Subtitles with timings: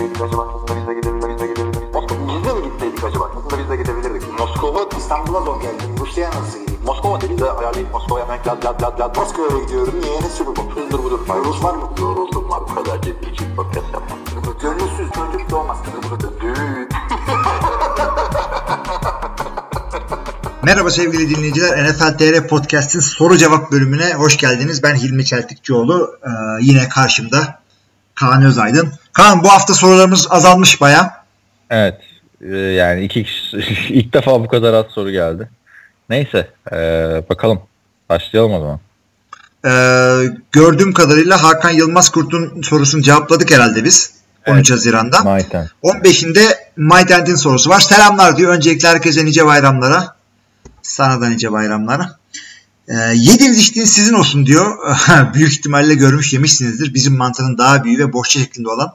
[0.00, 0.42] gitseydik acaba?
[0.54, 1.50] Aslında biz de gidebilirdik.
[2.28, 3.30] Biz de mi gitseydik acaba?
[3.36, 4.38] Aslında biz de gidebilirdik.
[4.38, 5.88] Moskova, İstanbul'a zor geldim.
[6.00, 6.80] Rusya'ya nasıl gideyim?
[6.84, 9.16] Moskova dedi de ayarlayıp Moskova'ya hemen lad lad lad lad.
[9.16, 9.94] Moskova'ya gidiyorum.
[10.02, 10.20] Niye?
[10.22, 10.70] Ne sürü bu?
[10.74, 11.20] Hızdır budur.
[11.44, 11.90] Rus var mı?
[12.00, 12.60] Yoruldum var.
[12.70, 14.18] Bu kadar ciddi için podcast yapmam.
[14.62, 15.78] Gönülsüz çocuk doğmaz.
[16.40, 16.88] Düğün.
[20.62, 21.90] Merhaba sevgili dinleyiciler.
[21.90, 24.82] NFL TR Podcast'in soru cevap bölümüne hoş geldiniz.
[24.82, 26.18] Ben Hilmi Çeltikçioğlu.
[26.22, 26.28] Ee,
[26.60, 27.60] yine karşımda
[28.14, 28.92] Kaan Özaydın.
[29.12, 31.24] Kaan bu hafta sorularımız azalmış baya.
[31.70, 32.00] Evet.
[32.40, 33.56] e, yani iki kişi,
[33.88, 35.48] ilk defa bu kadar az soru geldi.
[36.08, 36.48] Neyse.
[36.72, 36.76] e,
[37.30, 37.62] bakalım.
[38.08, 38.80] Başlayalım o zaman.
[39.64, 44.12] Ee, gördüğüm kadarıyla Hakan Yılmaz Kurt'un sorusunu cevapladık herhalde biz.
[44.46, 44.70] 13 Evet.
[44.70, 45.20] Haziran'da.
[45.20, 45.68] Maiten.
[45.82, 47.80] 15'inde Maydent'in sorusu var.
[47.80, 48.54] Selamlar diyor.
[48.54, 50.16] Öncelikle herkese nice bayramlara.
[50.82, 52.16] Sana da nice bayramlara.
[52.90, 54.78] Ee, yediğiniz içtiğiniz sizin olsun diyor.
[55.34, 56.94] Büyük ihtimalle görmüş yemişsinizdir.
[56.94, 58.92] Bizim mantının daha büyüğü ve bohça şeklinde olan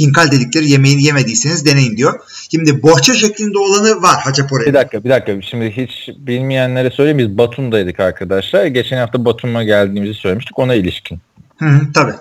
[0.00, 2.20] hinkal dedikleri yemeğini yemediyseniz deneyin diyor.
[2.50, 4.66] Şimdi bohça şeklinde olanı var haçapuri.
[4.66, 5.42] Bir dakika bir dakika.
[5.42, 7.18] Şimdi hiç bilmeyenlere söyleyeyim.
[7.18, 8.66] Biz Batum'daydık arkadaşlar.
[8.66, 10.58] Geçen hafta Batum'a geldiğimizi söylemiştik.
[10.58, 11.18] Ona ilişkin.
[11.58, 12.14] Hı hı, tabii.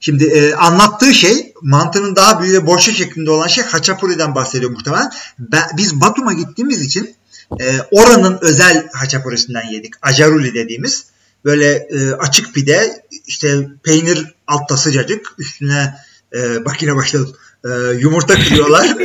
[0.00, 5.10] Şimdi e, anlattığı şey mantının daha büyüğü ve boşa şeklinde olan şey haçapuri'den bahsediyor muhtemelen.
[5.38, 7.14] Ben, biz Batum'a gittiğimiz için
[7.60, 9.94] e, oranın özel haçapurisinden yedik.
[10.02, 11.06] Ajaruli dediğimiz.
[11.44, 15.94] Böyle e, açık pide, işte peynir altta sıcacık, üstüne
[16.34, 17.36] e, bak yine başladım.
[17.64, 18.96] E, yumurta kırıyorlar.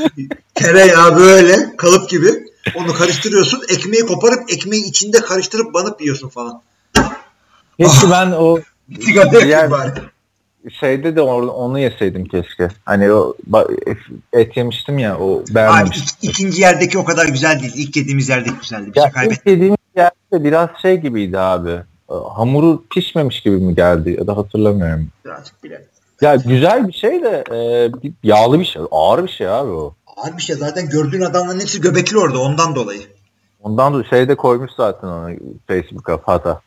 [0.54, 2.44] Tereyağı böyle kalıp gibi.
[2.74, 3.62] Onu karıştırıyorsun.
[3.68, 6.62] Ekmeği koparıp ekmeği içinde karıştırıp banıp yiyorsun falan.
[7.80, 8.60] Keşke ben o
[9.00, 9.92] Sigara Diğer- bari.
[10.70, 12.68] Şeyde de onu yeseydim keşke.
[12.84, 13.34] Hani o
[14.32, 16.04] et yemiştim ya o Abi beğenmemiştim.
[16.04, 17.72] ik- ikinci yerdeki o kadar güzel değil.
[17.76, 18.86] İlk yediğimiz yerdeki güzeldi.
[18.86, 19.40] Bir şey Ya kaybettik.
[19.40, 21.76] ilk yediğimiz yerde biraz şey gibiydi abi.
[22.08, 25.08] Hamuru pişmemiş gibi mi geldi ya da hatırlamıyorum.
[25.24, 25.84] Birazcık bile.
[26.20, 27.90] Ya güzel bir şey de e,
[28.22, 28.82] yağlı bir şey.
[28.90, 29.94] Ağır bir şey abi o.
[30.16, 30.56] Ağır bir şey.
[30.56, 33.00] Zaten gördüğün adamların hepsi göbekli orada ondan dolayı.
[33.62, 35.30] Ondan da şeyde koymuş zaten onu
[35.68, 36.60] Facebook'a Fata.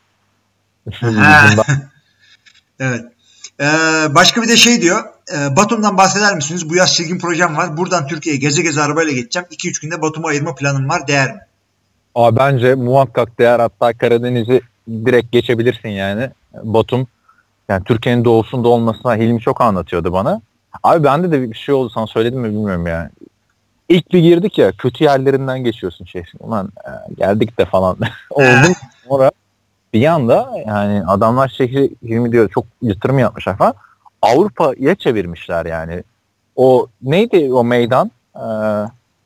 [2.80, 3.04] Evet.
[3.60, 3.64] Ee,
[4.14, 5.04] başka bir de şey diyor.
[5.36, 6.70] E, Batum'dan bahseder misiniz?
[6.70, 7.76] Bu yaz çizgin projem var.
[7.76, 9.48] Buradan Türkiye'ye geze geze arabayla geçeceğim.
[9.50, 11.06] 2-3 günde Batum'a ayırma planım var.
[11.08, 11.40] Değer mi?
[12.14, 16.30] Abi bence muhakkak değer hatta Karadeniz'i direkt geçebilirsin yani.
[16.62, 17.06] Batum
[17.68, 20.40] yani Türkiye'nin doğusunda olmasına Hilmi çok anlatıyordu bana.
[20.82, 23.10] Abi bende de bir şey oldu sana söyledim mi bilmiyorum yani.
[23.88, 26.22] İlk bir girdik ya kötü yerlerinden geçiyorsun şey.
[26.40, 27.96] Ulan e, geldik de falan
[28.30, 28.72] oldum.
[29.08, 29.30] Sonra
[29.92, 33.74] bir anda yani adamlar şehri Hilmi diyor çok yatırım yapmışlar falan.
[34.22, 36.02] Avrupa'ya çevirmişler yani.
[36.56, 38.10] O neydi o meydan?
[38.36, 38.40] Ee,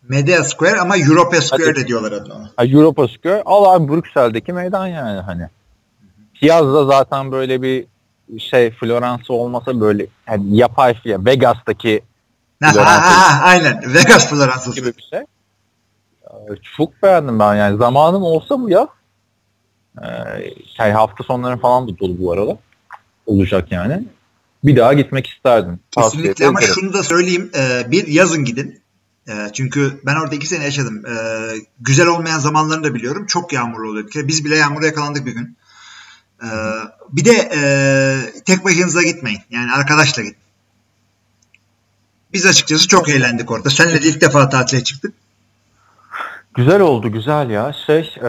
[0.09, 1.81] Media Square ama Europa Square Hadi.
[1.81, 2.51] de diyorlar adına.
[2.59, 3.43] Europa Square.
[3.47, 5.47] Al abi Brüksel'deki meydan yani hani.
[6.35, 7.87] Piyazda zaten böyle bir
[8.39, 12.01] şey Florence olmasa böyle yani yapay ya Vegas'taki
[12.63, 12.93] Ha, Floransa.
[12.93, 13.83] ha, ha, aynen.
[13.95, 14.75] Vegas Floransa'sı.
[14.81, 15.21] gibi bir şey.
[16.77, 17.77] Çok beğendim ben yani.
[17.79, 18.89] Zamanım olsa bu yaz
[20.03, 20.07] ee,
[20.77, 22.59] şey hafta sonları falan da dolu bu arada.
[23.27, 24.05] Olacak yani.
[24.65, 25.81] Bir daha gitmek isterdim.
[25.91, 26.75] Tavsiye Kesinlikle ama ederim.
[26.75, 27.51] şunu da söyleyeyim.
[27.57, 28.81] Ee, bir yazın gidin.
[29.29, 31.03] Ee, çünkü ben orada iki sene yaşadım.
[31.07, 31.13] Ee,
[31.81, 33.27] güzel olmayan zamanlarını da biliyorum.
[33.27, 34.07] Çok yağmurlu oluyor.
[34.07, 35.57] Bir kere Biz bile yağmura yakalandık bir gün.
[36.43, 36.49] Ee,
[37.13, 39.41] bir de e, tek başınıza gitmeyin.
[39.51, 40.37] Yani arkadaşla gidin.
[42.33, 43.71] Biz açıkçası çok eğlendik orada.
[43.71, 45.15] Seninle de ilk defa tatile çıktık.
[46.61, 47.73] Güzel oldu güzel ya.
[47.87, 48.29] Şey e,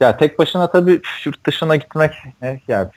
[0.00, 2.88] ya tek başına tabii yurt dışına gitmek e, yani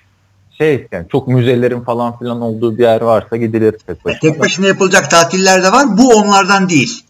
[0.58, 4.20] şey yani çok müzelerin falan filan olduğu bir yer varsa gidilir tek başına.
[4.20, 5.98] Tek başına yapılacak tatiller de var.
[5.98, 7.04] Bu onlardan değil.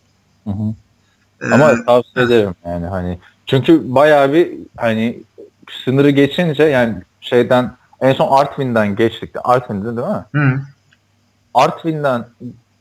[0.43, 0.73] Hı hı.
[1.41, 5.19] Ee, Ama tavsiye ederim yani hani çünkü bayağı bir hani
[5.85, 7.71] sınırı geçince yani şeyden
[8.01, 9.29] en son Artvin'den geçtik.
[9.43, 10.25] Artvin'de değil mi?
[10.33, 10.61] hı.
[11.53, 12.25] Artvin'den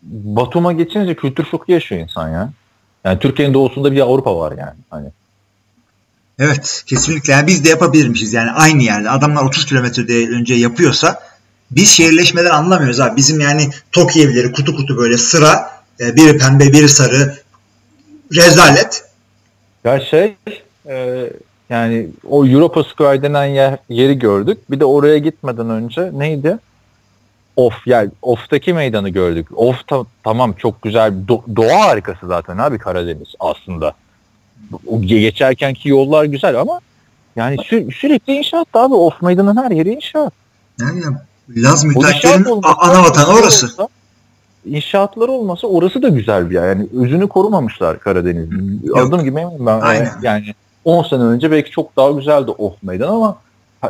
[0.03, 2.51] Batum'a geçince kültür şoku yaşıyor insan ya.
[3.07, 4.79] Yani Türkiye'nin doğusunda bir Avrupa var yani.
[4.91, 5.09] Hani
[6.39, 7.33] Evet kesinlikle.
[7.33, 9.11] Yani biz de yapabilirmişiz yani aynı yerde.
[9.11, 11.21] Adamlar 30 kilometrede önce yapıyorsa
[11.71, 13.17] biz şehirleşmeden anlamıyoruz abi.
[13.17, 15.71] Bizim yani Tokyo evleri kutu kutu böyle sıra
[16.01, 17.37] e, biri pembe biri sarı
[18.35, 19.05] rezalet.
[19.85, 20.37] Ya şey
[20.89, 21.27] e,
[21.71, 24.59] yani o Europa Square denen yer, yeri gördük.
[24.71, 26.59] Bir de oraya gitmeden önce neydi?
[27.57, 29.47] Of yani Of'taki meydanı gördük.
[29.57, 31.13] Of ta- tamam çok güzel.
[31.29, 33.93] Do- doğa harikası zaten abi Karadeniz aslında.
[34.87, 36.81] O ge- geçerkenki yollar güzel ama
[37.37, 38.95] yani sü- sürekli inşaat abi.
[38.95, 40.33] Of meydanın her yeri inşaat.
[40.81, 41.03] Yani
[41.57, 42.45] Laz müteahhitlerin
[42.79, 43.67] ana vatanı orası.
[43.67, 43.89] olsa-
[44.67, 46.69] İnşaatları olmasa orası da güzel bir yer.
[46.69, 48.91] Yani özünü korumamışlar Karadeniz'in.
[48.97, 49.81] Adım gibi eminim ben.
[49.81, 50.13] Aynen.
[50.23, 50.45] Yani
[50.85, 53.37] 10 sene önce belki çok daha güzeldi Of Meydan ama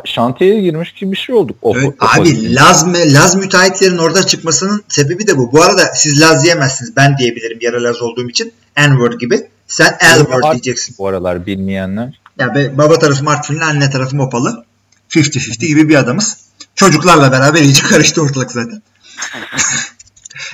[0.05, 1.57] şantiyeye girmiş gibi bir şey olduk.
[1.61, 2.61] O, Evet, o abi pozisyonda.
[2.61, 5.51] Laz, Laz müteahhitlerin orada çıkmasının sebebi de bu.
[5.51, 6.95] Bu arada siz Laz diyemezsiniz.
[6.95, 8.53] Ben diyebilirim yarı Laz olduğum için.
[8.77, 9.47] N-word gibi.
[9.67, 10.95] Sen L-word diyeceksin.
[10.99, 12.19] Bu aralar bilmeyenler.
[12.39, 14.65] Ya be, baba tarafım Artvinli, anne tarafım Opalı.
[15.09, 16.37] 50-50 gibi bir adamız.
[16.75, 18.81] Çocuklarla beraber iyice karıştı ortalık zaten.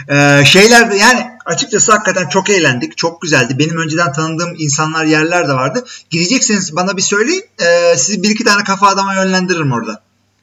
[0.10, 2.98] Ee, şeyler yani açıkçası hakikaten çok eğlendik.
[2.98, 3.60] Çok güzeldi.
[3.60, 5.86] Benim önceden tanıdığım insanlar yerler de vardı.
[6.10, 7.44] Gidecekseniz bana bir söyleyin.
[7.62, 10.02] Ee, sizi bir iki tane kafa adama yönlendiririm orada.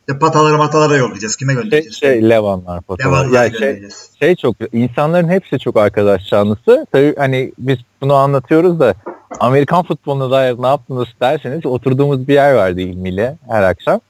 [0.09, 1.37] İşte patalara matalara yollayacağız.
[1.37, 1.97] Kime Şey, göndereceğiz?
[2.01, 3.11] şey Levanlar fotoğrafı.
[3.11, 3.83] Devamlı Ya şey,
[4.19, 6.87] şey çok insanların hepsi çok arkadaş canlısı.
[6.93, 8.95] Tabii hani biz bunu anlatıyoruz da
[9.41, 14.01] Amerikan futboluna dair ne yaptınız derseniz oturduğumuz bir yer vardı İlmi'yle her akşam.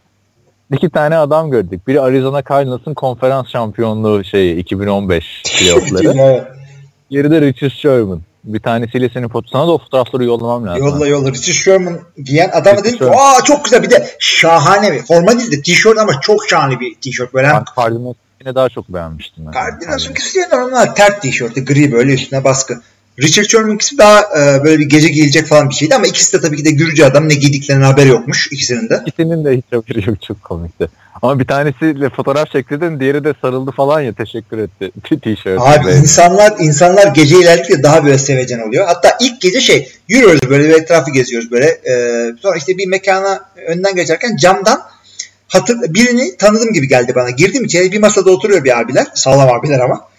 [0.72, 1.88] İki tane adam gördük.
[1.88, 6.14] Biri Arizona Cardinals'ın konferans şampiyonluğu şeyi 2015 playoffları.
[6.18, 6.46] Evet.
[7.10, 8.20] Diğeri de Richard Sherman.
[8.44, 10.86] Bir tanesiyle senin foto sana da o fotoğrafları yollamam lazım.
[10.86, 11.28] Yolla yolla.
[11.28, 15.52] Richard Sherman giyen Richard dedim ki aa çok güzel bir de şahane bir forma değil
[15.52, 17.34] de tişört ama çok şahane bir tişört.
[17.34, 19.46] Böyle Ben Cardinals'ı daha çok beğenmiştim.
[19.46, 19.52] ben.
[19.52, 22.80] Cardinals'ınkisi de normal tert tişörtü gri böyle üstüne baskı.
[23.20, 26.56] Richard Sherman'ınkisi daha e, böyle bir gece giyilecek falan bir şeydi ama ikisi de tabii
[26.56, 29.02] ki de Gürcü adam ne giydiklerinin haberi yokmuş ikisinin de.
[29.06, 30.88] İkisinin de hiç haberi yok çok komikti.
[31.22, 34.90] Ama bir tanesiyle fotoğraf çektirdim diğeri de sarıldı falan ya teşekkür etti
[35.22, 35.60] tişört.
[35.60, 38.86] Abi insanlar insanlar gece ilerledikçe daha böyle sevecen oluyor.
[38.86, 41.66] Hatta ilk gece şey yürüyoruz böyle bir etrafı geziyoruz böyle.
[41.66, 41.94] E,
[42.42, 44.82] sonra işte bir mekana önden geçerken camdan
[45.48, 47.30] hatır, birini tanıdım gibi geldi bana.
[47.30, 49.06] Girdim içeri bir masada oturuyor bir abiler.
[49.14, 50.09] Sağlam abiler ama.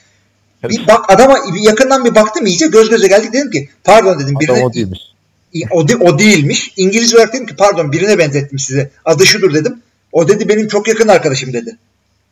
[0.63, 4.35] Bir bak adama bir yakından bir baktım iyice göz göze geldik dedim ki pardon dedim
[4.39, 4.99] birine Adam o değilmiş.
[5.71, 6.73] o, de- o değilmiş.
[6.77, 8.89] İngiliz olarak dedim ki pardon birine benzettim size.
[9.05, 9.81] Adı şudur dedim.
[10.11, 11.77] O dedi benim çok yakın arkadaşım dedi.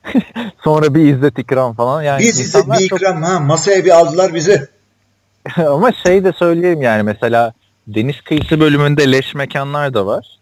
[0.63, 2.03] Sonra bir İzzet İkram falan.
[2.03, 4.67] Yani Biz insanlar bir çok- ikram ha masaya bir aldılar bizi.
[5.57, 7.53] Ama şey de söyleyeyim yani mesela
[7.87, 10.39] deniz kıyısı bölümünde leş mekanlar da var.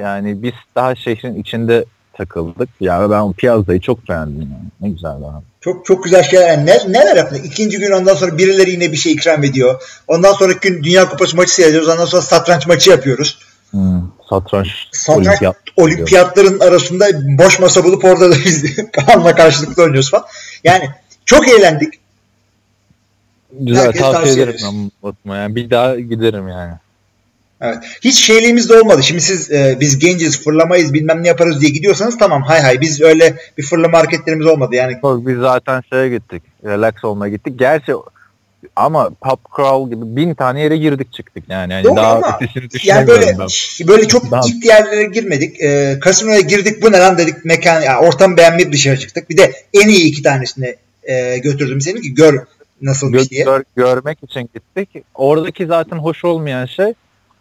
[0.00, 1.84] Yani biz daha şehrin içinde
[2.16, 2.68] takıldık.
[2.80, 4.70] Ya ben o Piazza'yı çok beğendim yani.
[4.80, 5.44] Ne güzel abi.
[5.60, 6.48] çok çok güzel şeyler.
[6.48, 7.36] Yani ne, neler yaptı?
[7.44, 9.82] İkinci gün ondan sonra birileri yine bir şey ikram ediyor.
[10.08, 11.88] Ondan sonraki gün Dünya Kupası maçı seyrediyoruz.
[11.88, 13.38] Ondan sonra satranç maçı yapıyoruz.
[13.70, 15.56] Hmm, satranç, Satranç olimpiyat.
[15.76, 17.06] olimpiyatların arasında
[17.38, 20.24] boş masa bulup orada da biz Kaan'la karşılıklı oynuyoruz falan.
[20.64, 20.90] Yani
[21.24, 21.94] çok eğlendik.
[23.60, 25.36] Güzel Herkes tavsiye ederim ben Batum'a.
[25.36, 26.72] Yani bir daha giderim yani.
[27.64, 27.78] Evet.
[28.04, 29.02] Hiç şeyliğimiz de olmadı.
[29.02, 33.00] Şimdi siz e, biz genciz fırlamayız bilmem ne yaparız diye gidiyorsanız tamam hay hay biz
[33.00, 34.74] öyle bir fırlama hareketlerimiz olmadı.
[34.74, 36.42] Yani Yok, biz zaten şeye gittik.
[36.64, 37.58] Relax olmaya gittik.
[37.58, 37.92] Gerçi
[38.76, 41.72] ama pub crawl gibi bin tane yere girdik çıktık yani.
[41.72, 42.38] yani Doğru daha ama
[42.84, 43.48] yani böyle ben.
[43.88, 45.60] böyle çok Daha- ciddi yerlere girmedik.
[45.60, 49.30] E, kasinoya girdik bu ne lan dedik mekan ya ortam beğenmeyip dışarı çıktık.
[49.30, 52.38] Bir de en iyi iki tanesini e, götürdüm seni ki gör
[52.82, 53.44] nasılmış Gö- diye.
[53.44, 55.04] gör- görmek için gittik.
[55.14, 56.92] Oradaki zaten hoş olmayan şey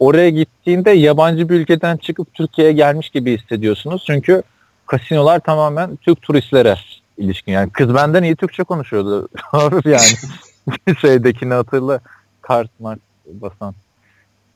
[0.03, 4.03] oraya gittiğinde yabancı bir ülkeden çıkıp Türkiye'ye gelmiş gibi hissediyorsunuz.
[4.07, 4.43] Çünkü
[4.85, 6.75] kasinolar tamamen Türk turistlere
[7.17, 7.51] ilişkin.
[7.51, 9.27] Yani kız benden iyi Türkçe konuşuyordu.
[9.85, 11.99] Yani şeydekini hatırla.
[12.41, 13.73] Kart mart basan.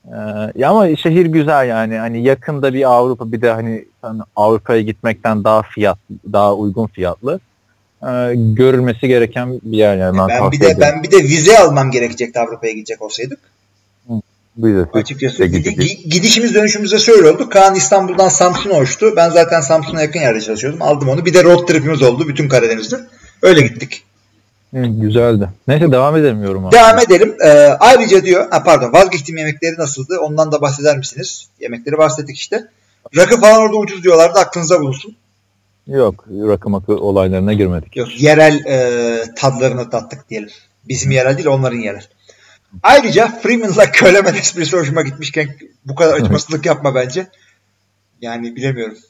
[0.05, 0.15] Ee,
[0.55, 1.97] ya ama şehir güzel yani.
[1.97, 5.97] Hani yakında bir Avrupa bir de hani hani Avrupa'ya gitmekten daha fiyat
[6.33, 7.39] daha uygun fiyatlı.
[8.03, 10.17] Ee, görülmesi gereken bir yer yani.
[10.17, 10.81] Ben bir tavsiye de ederim.
[10.81, 13.39] ben bir de vize almam gerekecekti Avrupa'ya gidecek olsaydık.
[14.57, 17.49] Vizesiz Açıkçası gidi- gidişimiz dönüşümüzde şöyle oldu.
[17.49, 19.13] Kaan İstanbul'dan Samsun'a uçtu.
[19.15, 20.81] Ben zaten Samsun'a yakın yerde çalışıyordum.
[20.81, 21.25] Aldım onu.
[21.25, 22.99] Bir de road tripimiz oldu bütün Karadeniz'de.
[23.41, 24.03] Öyle gittik.
[24.73, 25.49] Hı, güzeldi.
[25.67, 26.75] Neyse devam edemiyorum abi.
[26.75, 27.35] Devam edelim.
[27.45, 30.19] Ee, ayrıca diyor, ha pardon vazgeçtiğim yemekleri nasıldı?
[30.19, 31.47] Ondan da bahseder misiniz?
[31.59, 32.67] Yemekleri bahsettik işte.
[33.17, 34.39] Rakı falan orada ucuz diyorlardı.
[34.39, 35.15] Aklınıza bulunsun.
[35.87, 37.97] Yok rakı makı olaylarına girmedik.
[37.97, 40.49] Yok yerel e, tadlarını tattık diyelim.
[40.87, 42.07] Bizim yerel değil onların yerel.
[42.83, 45.55] Ayrıca Freeman'la Kölemen esprisi hoşuma gitmişken
[45.85, 47.27] bu kadar acımasızlık yapma bence.
[48.21, 48.97] Yani bilemiyorum.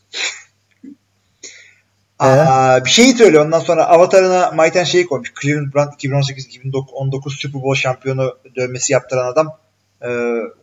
[2.20, 5.34] Aa, bir şeyi söyle ondan sonra avatarına Mayten şeyi koymuş.
[5.42, 9.58] Cleveland Brand 2018-2019 Super Bowl şampiyonu dövmesi yaptıran adam
[10.02, 10.10] e,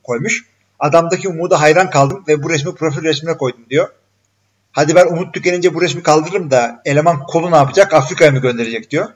[0.02, 0.44] koymuş.
[0.78, 3.88] Adamdaki umuda hayran kaldım ve bu resmi profil resmine koydum diyor.
[4.72, 7.94] Hadi ben umut tükenince bu resmi kaldırırım da eleman kolu ne yapacak?
[7.94, 9.08] Afrika'ya mı gönderecek diyor.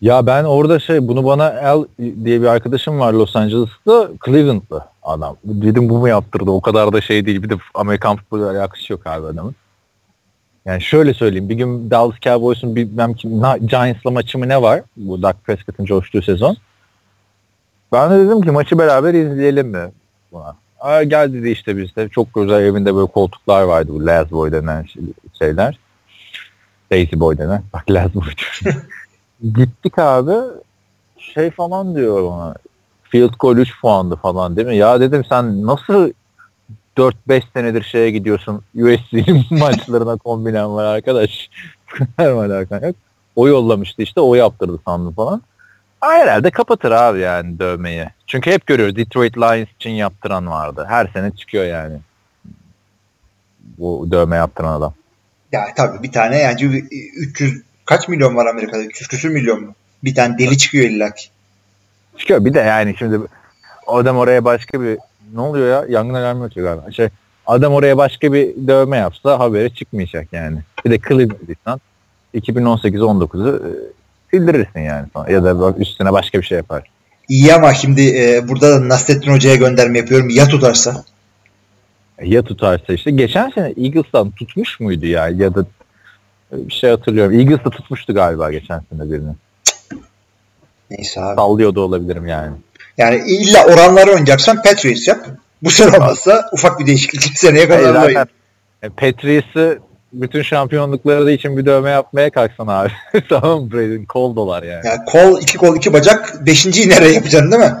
[0.00, 1.84] Ya ben orada şey bunu bana El
[2.24, 5.36] diye bir arkadaşım var Los Angeles'ta Cleveland'lı adam.
[5.44, 7.42] Dedim bu mu yaptırdı o kadar da şey değil.
[7.42, 9.54] Bir de Amerikan futboluyla alakası yok abi adamın.
[10.64, 13.30] Yani şöyle söyleyeyim bir gün Dallas Cowboys'un bilmem kim
[13.66, 14.82] Giants'la maçı mı ne var?
[14.96, 16.56] Bu Dak Prescott'ın coştuğu sezon.
[17.92, 19.90] Ben de dedim ki maçı beraber izleyelim mi?
[20.32, 20.56] Buna.
[20.80, 22.08] Aa, gel dedi işte bizde.
[22.08, 25.02] Çok güzel evinde böyle koltuklar vardı bu Laz Boy denen şey-
[25.38, 25.78] şeyler.
[26.90, 27.62] Daisy Boy denen.
[27.72, 28.24] Bak Laz Boy.
[29.42, 30.34] Gittik abi
[31.18, 32.54] şey falan diyor bana.
[33.02, 34.76] Field goal 3 puandı falan değil mi?
[34.76, 36.12] Ya dedim sen nasıl
[36.96, 38.62] 4-5 senedir şeye gidiyorsun.
[38.74, 41.50] USC'nin maçlarına kombinen var arkadaş.
[42.16, 42.96] Her alakan yok.
[43.36, 45.42] O yollamıştı işte o yaptırdı sandım falan.
[46.00, 48.06] Herhalde kapatır abi yani dövmeyi.
[48.26, 50.86] Çünkü hep görüyoruz Detroit Lions için yaptıran vardı.
[50.88, 51.98] Her sene çıkıyor yani.
[53.78, 54.94] Bu dövme yaptıran adam.
[55.52, 56.82] Ya tabii bir tane yani
[57.16, 58.82] 300 kaç milyon var Amerika'da?
[58.82, 59.74] 300 küsür milyon mu?
[60.04, 61.28] Bir tane deli çıkıyor illa ki.
[62.18, 63.18] Çıkıyor bir de yani şimdi
[63.86, 64.98] adam oraya başka bir
[65.34, 65.84] ne oluyor ya?
[65.88, 66.92] Yangın alarmı ötüyor galiba.
[66.92, 67.08] Şey,
[67.46, 70.58] adam oraya başka bir dövme yapsa haberi çıkmayacak yani.
[70.84, 71.80] Bir de Cleveland'dan
[72.34, 73.70] 2018-19'u e,
[74.30, 75.06] sildirirsin yani.
[75.28, 76.90] Ya da üstüne başka bir şey yapar.
[77.28, 80.30] İyi ama şimdi e, burada da Nasrettin Hoca'ya gönderme yapıyorum.
[80.30, 81.04] Ya tutarsa?
[82.22, 83.10] Ya tutarsa işte.
[83.10, 85.28] Geçen sene Eagles'tan tutmuş muydu ya?
[85.28, 85.66] Ya da
[86.52, 87.40] bir şey hatırlıyorum.
[87.40, 89.32] Eagles'da tutmuştu galiba geçen sene birini.
[90.90, 91.36] Neyse abi.
[91.36, 92.56] Sallıyor da olabilirim yani.
[92.98, 95.26] Yani illa oranları oynayacaksan Patriots yap.
[95.62, 98.28] Bu sene olmazsa ufak bir değişiklik seneye kadar Hayır, zaten
[98.96, 99.78] Patriots'ı
[100.12, 102.90] bütün şampiyonlukları da için bir dövme yapmaya kalksan abi.
[103.28, 104.86] tamam mı Brady'nin kol dolar yani.
[104.86, 105.04] yani.
[105.06, 106.46] Kol, iki kol, iki bacak.
[106.46, 107.74] Beşinciyi nereye yapacaksın değil mi?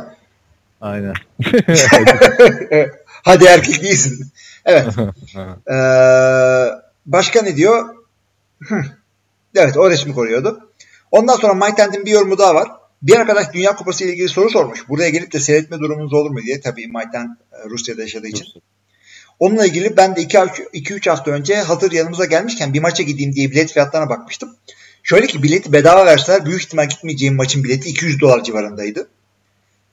[0.80, 1.14] Aynen.
[3.24, 4.32] Hadi erkek değilsin.
[4.64, 4.86] Evet.
[5.70, 6.64] ee,
[7.06, 7.97] başka ne diyor?
[9.54, 10.70] Evet o resmi koruyordu.
[11.10, 12.68] Ondan sonra Mike bir yorumu daha var.
[13.02, 14.88] Bir arkadaş Dünya Kupası ile ilgili soru sormuş.
[14.88, 16.60] Buraya gelip de seyretme durumunuz olur mu diye.
[16.60, 17.18] Tabii Mike
[17.70, 18.46] Rusya'da yaşadığı için.
[19.38, 23.72] Onunla ilgili ben de 2-3 hafta önce hazır yanımıza gelmişken bir maça gideyim diye bilet
[23.72, 24.56] fiyatlarına bakmıştım.
[25.02, 29.08] Şöyle ki bileti bedava verseler büyük ihtimal gitmeyeceğim maçın bileti 200 dolar civarındaydı.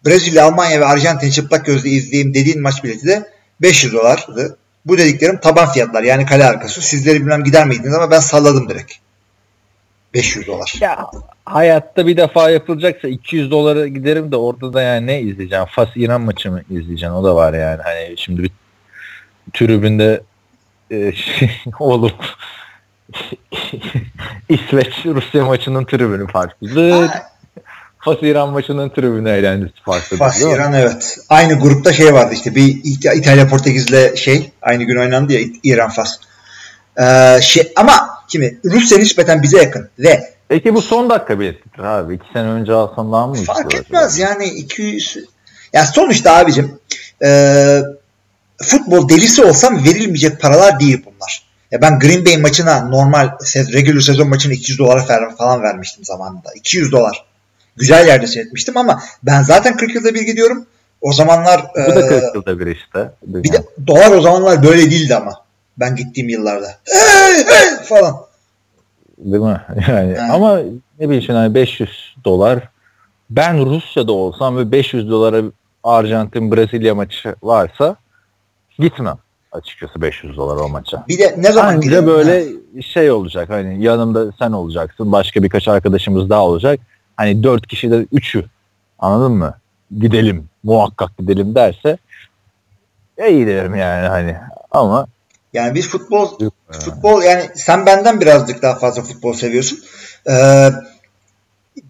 [0.05, 3.31] Brezilya, Almanya ve Arjantin çıplak gözle izleyeyim dediğin maç bileti de
[3.61, 4.57] 500 dolardı.
[4.85, 6.81] Bu dediklerim taban fiyatlar yani kale arkası.
[6.81, 8.93] Sizleri bilmem gider miydiniz ama ben salladım direkt.
[10.13, 10.73] 500 dolar.
[10.81, 11.07] Ya
[11.45, 15.65] hayatta bir defa yapılacaksa 200 dolara giderim de orada da yani ne izleyeceğim?
[15.65, 17.15] Fas İran maçı mı izleyeceğim?
[17.15, 17.81] O da var yani.
[17.81, 18.51] Hani şimdi bir
[19.53, 20.21] tribünde
[20.91, 22.25] e, şey, olup
[24.49, 27.09] İsveç Rusya maçının tribünü farklıdır.
[28.05, 30.17] Fas İran maçının tribünü eğlencesi farklıdır.
[30.17, 31.17] Fas İran evet.
[31.29, 32.81] Aynı grupta şey vardı işte bir
[33.15, 36.15] İtalya Portekiz'le şey aynı gün oynandı ya İran Fas.
[36.99, 42.15] Ee, şey, ama şimdi Rusya nispeten bize yakın ve Peki bu son dakika biletidir abi.
[42.15, 43.35] İki sene önce alsan daha mı?
[43.35, 45.17] Fark etmez yani 200
[45.73, 46.79] ya sonuçta abicim
[47.25, 47.79] e,
[48.63, 51.45] futbol delisi olsam verilmeyecek paralar değil bunlar.
[51.71, 53.29] Ya ben Green Bay maçına normal
[53.73, 55.07] regular sezon maçına 200 dolar
[55.37, 56.53] falan vermiştim zamanında.
[56.55, 57.25] 200 dolar.
[57.77, 60.65] Güzel yerde seyretmiştim ama ben zaten 40 yılda bir gidiyorum.
[61.01, 63.11] O zamanlar Bu da 40 yılda bir işte.
[63.23, 65.31] Bir de dolar o zamanlar böyle değildi ama.
[65.77, 66.67] Ben gittiğim yıllarda.
[66.85, 68.15] Hey, hey, falan.
[69.17, 69.61] Değil mi?
[69.87, 70.33] Yani ha.
[70.33, 70.57] ama
[70.99, 72.69] ne bileyim şimdi 500 dolar
[73.29, 75.41] ben Rusya'da olsam ve 500 dolara
[75.83, 77.95] Arjantin Brezilya maçı varsa
[78.79, 79.17] gitmem
[79.51, 81.05] açıkçası 500 dolar o maça.
[81.07, 82.81] Bir de ne zaman Anca böyle ha.
[82.81, 86.79] şey olacak hani yanımda sen olacaksın başka birkaç arkadaşımız daha olacak.
[87.17, 88.45] Hani dört kişi de üçü
[88.99, 89.53] anladın mı?
[89.99, 91.97] Gidelim muhakkak gidelim derse
[93.17, 94.35] e iyi derim yani hani
[94.71, 95.07] ama
[95.53, 96.39] yani biz futbol
[96.71, 99.79] futbol yani sen benden birazcık daha fazla futbol seviyorsun.
[100.29, 100.69] Ee,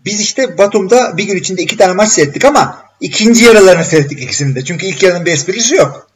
[0.05, 4.55] biz işte Batum'da bir gün içinde iki tane maç seyrettik ama ikinci yarılarını seyrettik ikisini
[4.55, 4.63] de.
[4.63, 6.07] Çünkü ilk yarının bir esprisi yok.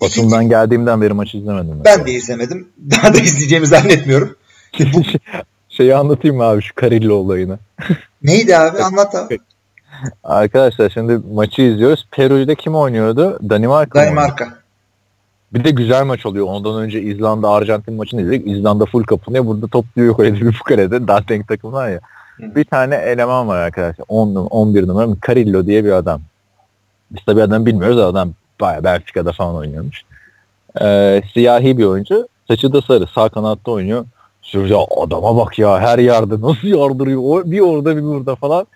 [0.00, 0.48] Batum'dan İkinci...
[0.48, 1.70] geldiğimden beri maç izlemedim.
[1.70, 2.06] Ben mesela.
[2.06, 2.68] de izlemedim.
[2.90, 4.36] Daha da izleyeceğimi zannetmiyorum.
[5.76, 7.58] Şeyi anlatayım mı abi şu Karillo olayını?
[8.22, 8.82] Neydi abi?
[8.82, 9.38] Anlat abi.
[10.24, 12.08] Arkadaşlar şimdi maçı izliyoruz.
[12.10, 13.38] Peru'da kim oynuyordu?
[13.50, 14.48] Danimarka Danimarka.
[15.54, 16.46] Bir de güzel maç oluyor.
[16.46, 18.46] Ondan önce İzlanda Arjantin maçını izledik.
[18.46, 19.46] İzlanda full kapanıyor.
[19.46, 21.08] Burada topluyor koydu bir fukarede.
[21.08, 22.00] Daha denk takımlar ya.
[22.38, 24.04] Bir tane eleman var arkadaşlar.
[24.08, 26.20] 10 11 numara Carillo diye bir adam.
[27.10, 27.98] Biz tabii adam bilmiyoruz.
[27.98, 30.02] Adam bayağı Belçika'da falan oynuyormuş.
[30.80, 32.28] Ee, siyahi bir oyuncu.
[32.48, 33.06] Saçı da sarı.
[33.06, 34.04] Sağ kanatta oynuyor.
[34.52, 37.50] Ya adama bak ya her yerde nasıl yardırıyor.
[37.50, 38.66] Bir orada bir burada falan.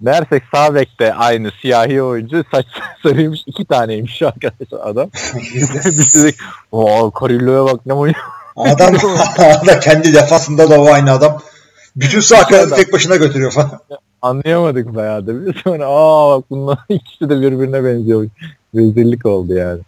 [0.00, 2.66] Meğersek sağ bekte aynı siyahi oyuncu saç
[3.02, 5.10] sarıymış iki taneymiş arkadaşlar adam.
[5.86, 6.36] Biz dedik
[6.72, 8.20] o Carillo'ya bak ne oynuyor.
[8.56, 8.94] Adam,
[9.38, 11.42] adam kendi defasında da o aynı adam.
[11.96, 13.80] Bütün sağ kanadı tek başına götürüyor falan.
[14.22, 15.46] Anlayamadık bayağı da.
[15.46, 18.26] Bir sonra aa bak bunlar ikisi de birbirine benziyor.
[18.74, 19.80] Rezillik oldu yani.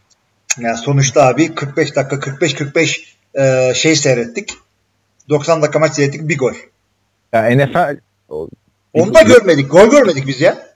[0.60, 3.00] Yani sonuçta abi 45 dakika 45-45
[3.34, 4.54] e, şey seyrettik.
[5.29, 6.52] 90 dakika maç seyrettik bir gol.
[7.33, 7.97] Ya NFL
[8.95, 9.71] onu da görmedik.
[9.71, 10.73] Gol görmedik biz ya.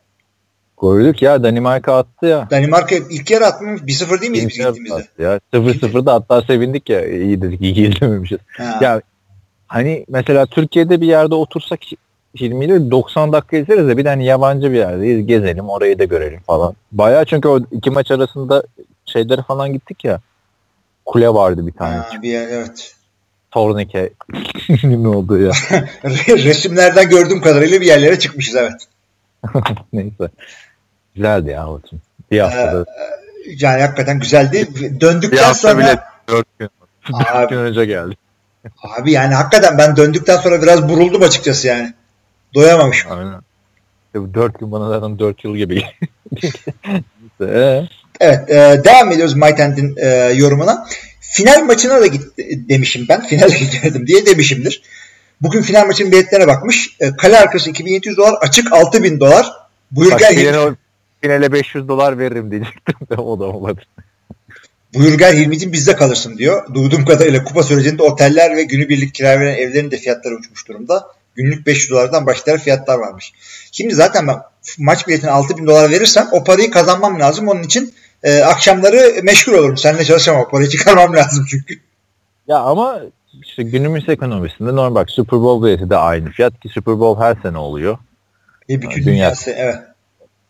[0.83, 2.49] Gördük ya Danimarka attı ya.
[2.50, 3.81] Danimarka ilk yarı atmış.
[3.81, 5.07] 1-0 değil miydi biz gittiğimizde?
[5.19, 7.07] Ya 0-0'da hatta sevindik ya.
[7.07, 8.38] İyi dedik iyi izlememişiz.
[8.81, 9.03] Ya
[9.67, 11.81] hani mesela Türkiye'de bir yerde otursak
[12.37, 16.41] filmiyle 90 dakika izleriz de bir de hani yabancı bir yerdeyiz gezelim orayı da görelim
[16.47, 16.75] falan.
[16.93, 18.62] Baya çünkü o iki maç arasında
[19.07, 20.21] şey şeylere falan gittik ya.
[21.05, 21.97] Kule vardı bir tane.
[21.97, 22.96] Ha, bir yer, evet.
[23.56, 24.10] Tornike
[24.82, 25.52] ne oldu ya.
[26.28, 28.86] Resimlerden gördüğüm kadarıyla bir yerlere çıkmışız evet.
[29.92, 30.28] Neyse.
[31.14, 32.00] Güzeldi ya Batum.
[32.30, 32.84] Bir haftada.
[33.58, 34.68] Yani hakikaten güzeldi.
[34.75, 35.98] bir Döndükten hafta sonra bile
[36.28, 36.68] 4 gün.
[37.12, 37.42] Abi.
[37.42, 38.16] 4 gün önce geldi.
[38.98, 41.94] abi yani hakikaten ben döndükten sonra biraz buruldum açıkçası yani.
[42.54, 43.12] Doyamamışım.
[43.12, 43.40] Aynen.
[44.06, 45.84] İşte bu 4 gün bana zaten 4 yıl gibi.
[47.40, 47.82] Ee?
[48.20, 50.86] Evet e, devam ediyoruz Maytent'in e, yorumuna.
[51.30, 52.23] Final maçına da git
[52.68, 53.21] demişim ben.
[53.26, 54.83] Finale gitmedim diye demişimdir.
[55.42, 56.97] Bugün final maçının biletlerine bakmış.
[57.00, 59.52] E, kale arkası 2700 dolar, açık 6000 dolar.
[59.90, 60.75] Buyur Bak, gel, finale,
[61.21, 63.80] finale 500 dolar veririm diyecektim de o da olmadı.
[64.95, 66.75] buyur gel Hilmi'cim bizde kalırsın diyor.
[66.75, 71.06] Duyduğum kadarıyla kupa sürecinde oteller ve günübirlik kira veren evlerin de fiyatları uçmuş durumda.
[71.35, 73.33] Günlük 500 dolardan başlayan fiyatlar varmış.
[73.73, 74.37] Şimdi zaten ben
[74.78, 77.49] maç biletine 6000 dolar verirsem o parayı kazanmam lazım.
[77.49, 77.95] Onun için
[78.26, 79.76] e, akşamları meşgul olurum.
[79.76, 80.49] Seninle çalışamam.
[80.49, 81.75] Parayı çıkarmam lazım çünkü.
[82.49, 83.00] Ya ama
[83.42, 87.37] işte günümüz ekonomisinde normal bak Super Bowl bileti de aynı fiyat ki Super Bowl her
[87.42, 87.99] sene oluyor.
[88.71, 89.76] E, bütün Dünya- dünyası evet.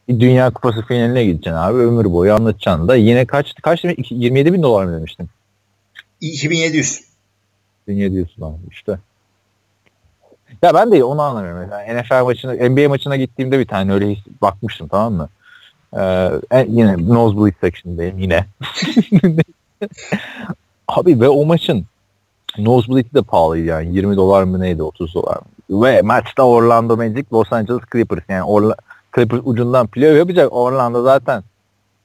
[0.08, 4.62] Dünya Kupası finaline gideceksin abi ömür boyu anlatacaksın da yine kaç kaç demek 27 bin
[4.62, 5.28] dolar mı demiştin?
[6.20, 7.00] 2700.
[7.88, 8.98] 1700 dolar işte.
[10.62, 11.60] Ya ben de onu anlamıyorum.
[11.60, 15.28] Mesela NFL maçına, NBA maçına gittiğimde bir tane öyle bakmıştım tamam mı?
[15.96, 18.44] Ee, yine nosebleed section'dayım yine.
[20.88, 21.84] Abi ve o maçın
[22.58, 23.96] nosebleed'i de pahalıydı yani.
[23.96, 25.82] 20 dolar mı neydi 30 dolar mı?
[25.82, 28.74] Ve maçta Orlando Magic Los Angeles Clippers yani Orla,
[29.16, 30.52] Clippers ucundan playoff yapacak.
[30.52, 31.42] Orlando zaten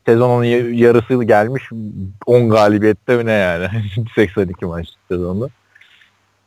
[0.06, 0.44] sezonun
[0.74, 1.64] yarısı gelmiş
[2.26, 3.68] 10 galibiyette mi ne yani
[4.16, 5.50] 82 maç sezonda.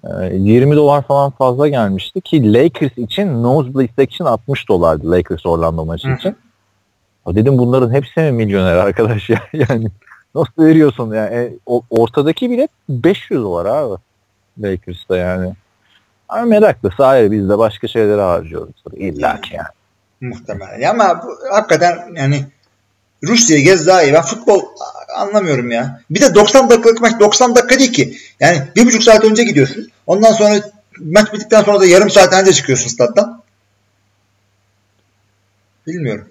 [0.05, 5.85] Ee, 20 dolar falan fazla gelmişti ki Lakers için nosebleed section 60 dolardı Lakers Orlando
[5.85, 6.37] maçı için.
[7.25, 9.87] O dedim bunların hepsi mi milyoner arkadaş ya yani
[10.35, 11.53] nasıl veriyorsun yani E,
[11.91, 14.01] ortadaki bilet 500 dolar abi
[14.59, 15.55] Lakers'ta yani.
[16.29, 19.69] Ama meraklısı ayrı biz de başka şeylere harcıyoruz illa ki yani.
[20.21, 20.81] Muhtemelen.
[20.81, 22.45] Ya ama bu, hakikaten yani
[23.23, 24.13] Rusya'yı gez daha iyi.
[24.13, 24.63] Ben futbol
[25.17, 26.01] anlamıyorum ya.
[26.11, 28.17] Bir de 90 dakikalık maç 90 dakika değil ki.
[28.41, 29.89] Yani bir buçuk saat önce gidiyorsun.
[30.07, 30.61] Ondan sonra
[31.01, 33.43] maç bittikten sonra da yarım saat önce çıkıyorsun stat'tan.
[35.87, 36.29] Bilmiyorum.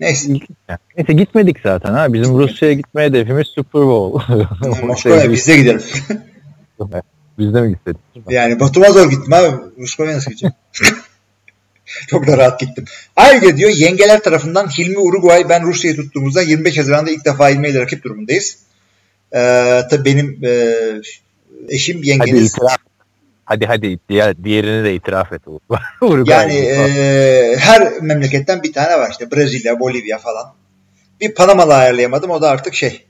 [0.00, 0.28] Neyse.
[0.68, 2.12] Yani Neyse gitmedik zaten ha.
[2.12, 4.34] Bizim Rusya'ya gitme hedefimiz Super Bowl.
[4.86, 5.82] Moskova'ya Şey, biz de gidelim.
[7.38, 7.96] Biz de mi gittik?
[8.28, 9.56] Yani Batum'a zor gittim abi.
[9.76, 10.54] Moskova'ya nasıl gideceğim?
[12.08, 12.84] Çok da rahat gittim.
[13.16, 17.80] Ayrıca diyor yengeler tarafından Hilmi Uruguay ben Rusya'yı tuttuğumuzda 25 Haziran'da ilk defa Hilmi ile
[17.80, 18.56] rakip durumundayız.
[19.32, 20.74] Ee, tabii benim e,
[21.68, 22.50] eşim Hadi yengeniz.
[22.52, 22.76] itiraf.
[23.44, 25.42] Hadi hadi diğer, diğerini de itiraf et.
[26.26, 30.54] Yani e, her memleketten bir tane var işte Brezilya, Bolivya falan.
[31.20, 33.04] Bir Panamalı ayarlayamadım o da artık şey.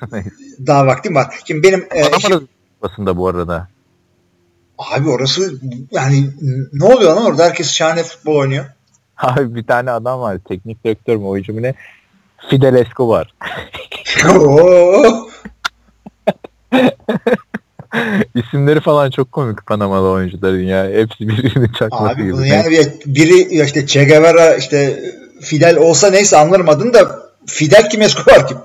[0.66, 1.34] Daha vaktim var.
[1.44, 2.46] Şimdi benim e, Panama'da
[2.82, 3.68] basında bu arada.
[4.78, 6.30] abi orası yani
[6.72, 8.64] ne oluyor lan orada herkes şahane futbol oynuyor.
[9.16, 10.38] Abi bir tane adam var.
[10.48, 11.74] Teknik direktör mü oyuncu mu ne?
[12.50, 13.34] Fidel Escobar.
[18.34, 20.84] İsimleri falan çok komik Panamalı oyuncuların ya.
[20.84, 22.32] Hepsi birbirini çakması Abi gibi.
[22.32, 25.00] bunu yani bir- biri işte Che Guevara işte
[25.42, 28.58] Fidel olsa neyse anlarım adını da Fidel kim Escobar kim?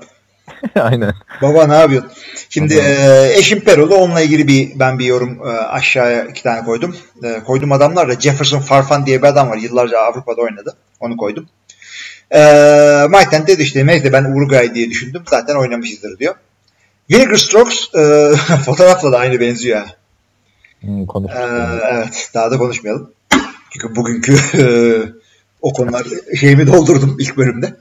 [0.82, 1.14] Aynen.
[1.42, 2.10] Baba ne yapıyorsun?
[2.48, 6.96] Şimdi e, eşim Perolu onunla ilgili bir ben bir yorum e, aşağıya iki tane koydum.
[7.24, 9.56] E, koydum adamlar da Jefferson Farfan diye bir adam var.
[9.56, 10.76] Yıllarca Avrupa'da oynadı.
[11.00, 11.48] Onu koydum.
[12.34, 12.40] E,
[13.10, 15.22] Mayten dedi işte neyse ben Uruguay diye düşündüm.
[15.30, 16.34] Zaten oynamışızdır diyor.
[17.10, 18.32] Vinegar Strokes e,
[18.64, 19.78] fotoğrafla da aynı benziyor.
[19.78, 19.90] yani.
[20.80, 21.26] Hmm.
[21.26, 23.10] Ee, evet, daha da konuşmayalım.
[23.72, 24.64] Çünkü bugünkü e,
[25.62, 26.06] o konular
[26.40, 27.76] şeyimi doldurdum ilk bölümde.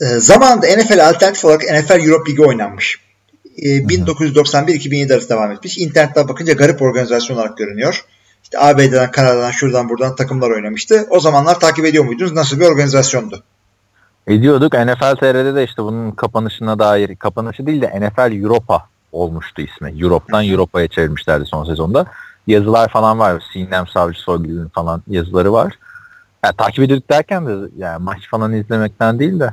[0.00, 3.00] E, zamanında NFL alternatif olarak NFL Europe Ligi oynanmış.
[3.56, 5.78] E, 1991-2007 arası devam etmiş.
[5.78, 8.04] İnternetten bakınca garip organizasyon olarak görünüyor.
[8.42, 11.06] İşte ABD'den, Kanada'dan, şuradan buradan takımlar oynamıştı.
[11.10, 12.32] O zamanlar takip ediyor muydunuz?
[12.32, 13.42] Nasıl bir organizasyondu?
[14.26, 14.72] Ediyorduk.
[14.72, 20.02] NFL TR'de de işte bunun kapanışına dair, kapanışı değil de NFL Europa olmuştu ismi.
[20.02, 22.06] Europe'dan Europa'ya çevirmişlerdi son sezonda.
[22.46, 23.42] Yazılar falan var.
[23.52, 25.78] Sinem Savcı Soygül'ün falan yazıları var.
[26.44, 29.50] Ya, takip ediyorduk derken de yani maç falan izlemekten değil de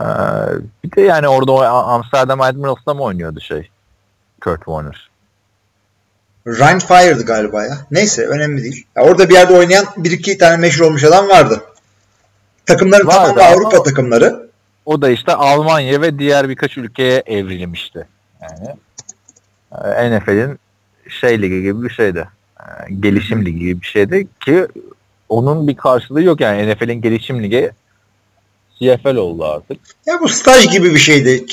[0.00, 0.06] eee,
[0.84, 3.70] bir de yani orada o Amsterdam Admirals'da mı oynuyordu şey?
[4.40, 5.10] Kurt Warner.
[6.46, 7.78] Ryan Fire'dı galiba ya.
[7.90, 8.86] Neyse önemli değil.
[8.96, 11.60] Ya orada bir yerde oynayan bir iki tane meşhur olmuş adam vardı.
[12.72, 14.50] Takımların Vardı tamamı ama- Avrupa takımları.
[14.86, 18.06] O da işte Almanya ve diğer birkaç ülkeye evrilmişti.
[18.42, 18.76] Yani
[19.96, 20.58] e, NFL'in
[21.08, 22.28] şey ligi gibi bir şeydi.
[22.60, 24.66] E, Gelişim ligi gibi bir şeydi ki
[25.28, 27.70] onun bir karşılığı yok yani NFL'in gelişim ligi
[28.78, 29.78] CFL oldu artık.
[30.06, 31.46] Ya bu staj gibi bir şeydi.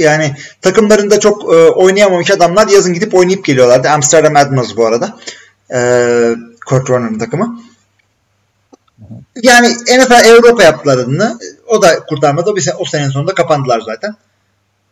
[0.00, 3.88] Yani takımlarında çok e, oynayamamış adamlar yazın gidip oynayıp geliyorlardı.
[3.88, 5.18] Amsterdam Admirals bu arada.
[5.74, 5.78] E,
[6.66, 7.60] Kurt Warner'ın takımı.
[9.42, 11.38] Yani NFL Avrupa yaptılar adını.
[11.66, 12.56] O da kurtarmadı.
[12.56, 14.16] Bir o senenin sonunda kapandılar zaten.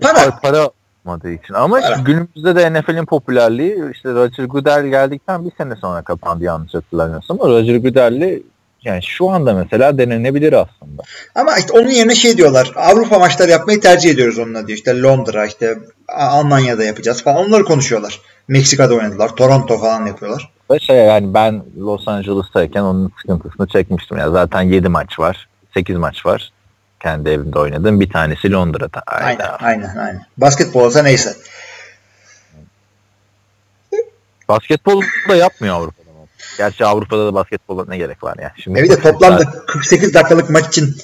[0.01, 0.39] Para.
[0.43, 0.71] Para,
[1.05, 1.55] olmadığı için.
[1.55, 1.97] Ama para.
[1.97, 7.41] günümüzde de NFL'in popülerliği işte Roger Goodell geldikten bir sene sonra kapandı yanlış hatırlamıyorsam.
[7.41, 8.43] Ama Roger Goodell'li
[8.85, 11.03] yani şu anda mesela denenebilir aslında.
[11.35, 12.73] Ama işte onun yerine şey diyorlar.
[12.77, 14.79] Avrupa maçları yapmayı tercih ediyoruz onunla diyor.
[14.79, 17.47] İşte Londra işte Almanya'da yapacağız falan.
[17.47, 18.21] Onları konuşuyorlar.
[18.49, 19.37] Meksika'da oynadılar.
[19.37, 20.51] Toronto falan yapıyorlar.
[20.71, 24.19] Ve şey yani ben Los Angeles'tayken onun sıkıntısını çekmiştim.
[24.19, 25.49] Ya zaten 7 maç var.
[25.75, 26.53] 8 maç var.
[27.01, 28.01] Kendi evimde oynadım.
[28.01, 29.03] Bir tanesi Londra'da.
[29.07, 30.27] Aynen, aynen, aynen.
[30.37, 31.37] Basketbol olsa neyse.
[34.49, 36.01] Basketbol da yapmıyor Avrupa.
[36.59, 38.53] Gerçi Avrupa'da da basketbola ne gerek var ya.
[38.57, 40.97] Şimdi evet de toplamda 48 dakikalık maç için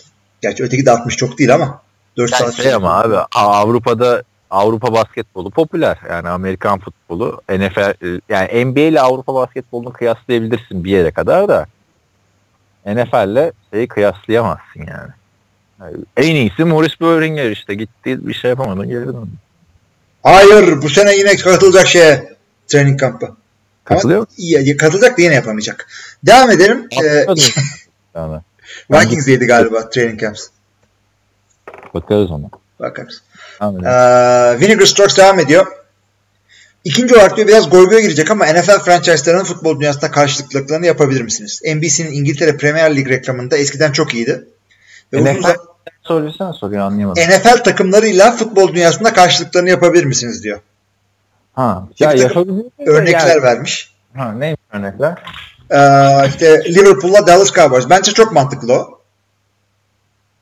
[0.42, 1.82] gerçi öteki de 60 çok değil ama
[2.16, 4.22] 4 yani saat şey ama abi Avrupa'da
[4.56, 5.98] Avrupa basketbolu popüler.
[6.10, 11.66] Yani Amerikan futbolu, NFL yani NBA ile Avrupa basketbolunu kıyaslayabilirsin bir yere kadar da
[12.86, 15.10] NFL ile şeyi kıyaslayamazsın yani.
[15.80, 19.30] yani en iyisi Morris Böhringer işte gitti bir şey yapamadı geri döndü.
[20.22, 23.36] Hayır bu sene yine katılacak şeye training kampı.
[23.84, 24.26] Katılıyor mu?
[24.38, 25.88] Ama katılacak da yine yapamayacak.
[26.26, 26.88] Devam edelim.
[27.04, 27.26] Ee,
[29.46, 30.46] galiba training camps.
[31.94, 32.50] Bakarız ona.
[32.80, 33.22] Bakarız.
[33.60, 35.66] Ee, Vinegar Strokes devam ediyor.
[36.84, 41.60] İkinci olarak diyor biraz goy goy girecek ama NFL franchise'larının futbol dünyasında karşılıklarını yapabilir misiniz?
[41.64, 44.44] NBC'nin İngiltere Premier Lig reklamında eskiden çok iyiydi.
[45.12, 45.56] Ve NFL
[46.10, 46.52] uzun...
[46.52, 47.22] soruyor anlayamadım.
[47.22, 50.60] NFL takımlarıyla futbol dünyasında karşılıklarını yapabilir misiniz diyor.
[51.52, 51.88] Ha.
[51.98, 52.10] Ya
[52.86, 53.42] Örnekler yani.
[53.42, 53.94] vermiş.
[54.16, 55.18] Ha neymiş örnekler?
[55.70, 57.90] Ee, işte Liverpool'la Dallas Cowboys.
[57.90, 58.95] Bence çok mantıklı o.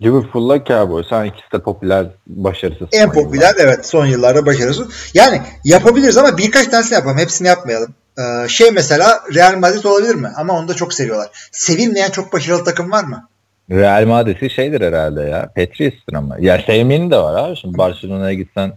[0.05, 1.07] Liverpool'la Cowboys.
[1.11, 2.89] Ha ikisi de popüler, başarısız.
[2.93, 3.65] En popüler yıllar.
[3.65, 4.89] evet son yıllarda başarısız.
[5.15, 7.19] Yani yapabiliriz ama birkaç tanesini yapalım.
[7.19, 7.95] Hepsini yapmayalım.
[8.19, 10.31] Ee, şey mesela Real Madrid olabilir mi?
[10.37, 11.29] Ama onu da çok seviyorlar.
[11.53, 13.29] Sevilmeyen çok başarılı takım var mı?
[13.71, 15.47] Real Madrid'i şeydir herhalde ya.
[15.57, 16.37] Patriots'tır ama.
[16.41, 17.57] Ya sevmeyeni de var abi.
[17.57, 18.73] Şimdi Barcelona'ya gitsen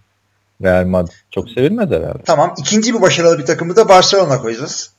[0.64, 2.24] Real Madrid çok sevilmez herhalde.
[2.26, 2.54] Tamam.
[2.58, 4.92] ikinci bir başarılı bir takımı da Barcelona koyacağız.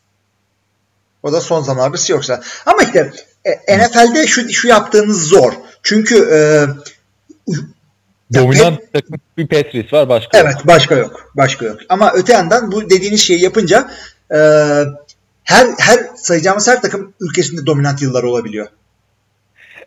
[1.23, 2.41] O da son zamanlarda yoksa.
[2.67, 3.13] Ama işte
[3.45, 5.53] e, NFL'de şu, şu yaptığınız zor.
[5.89, 6.39] Çünkü e,
[8.35, 10.67] Dominant Pet- takım bir Patriots var başka Evet yok.
[10.67, 11.31] başka yok.
[11.37, 11.79] Başka yok.
[11.89, 13.91] Ama öte yandan bu dediğiniz şeyi yapınca
[14.31, 14.39] e,
[15.45, 18.67] her her sayacağımız her takım ülkesinde dominant yıllar olabiliyor.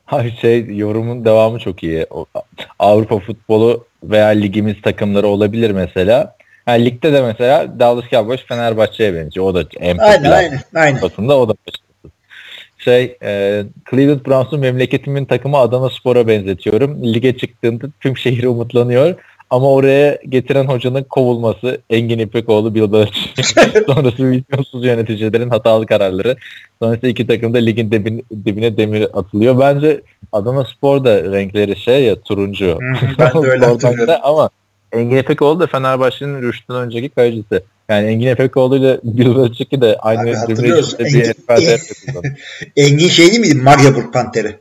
[0.06, 2.08] Hayır şey yorumun devamı çok iyi.
[2.80, 6.36] Avrupa futbolu veya ligimiz takımları olabilir mesela.
[6.68, 9.46] Yani ligde de mesela Dallas Cowboys Fenerbahçe'ye benziyor.
[9.46, 11.02] O da en aynen, aynen, aynen.
[11.02, 11.54] Basında o da
[12.84, 17.14] şey e, Cleveland Browns'un memleketimin takımı Adana Spor'a benzetiyorum.
[17.14, 19.16] Lige çıktığında tüm şehir umutlanıyor.
[19.50, 23.48] Ama oraya getiren hocanın kovulması, Engin İpekoğlu, Bill Belichick,
[23.88, 26.36] sonrası vizyonsuz yöneticilerin hatalı kararları.
[26.82, 29.60] Sonrasında iki takım da ligin dibine, dibine demir atılıyor.
[29.60, 32.80] Bence Adana Spor da renkleri şey ya turuncu.
[33.20, 34.16] ben de öyle hatırlıyorum.
[34.24, 34.50] Ama
[34.92, 37.62] Engin Efekoğlu da Fenerbahçe'nin Rüştü'den önceki kalecisi.
[37.92, 40.96] Yani Engin Efekoğlu ile Bill Belichick'i de aynı hatırlıyoruz.
[41.00, 41.34] Engin,
[42.76, 43.56] Engin şey değil miydi?
[43.56, 44.60] Magdeburg Panteri.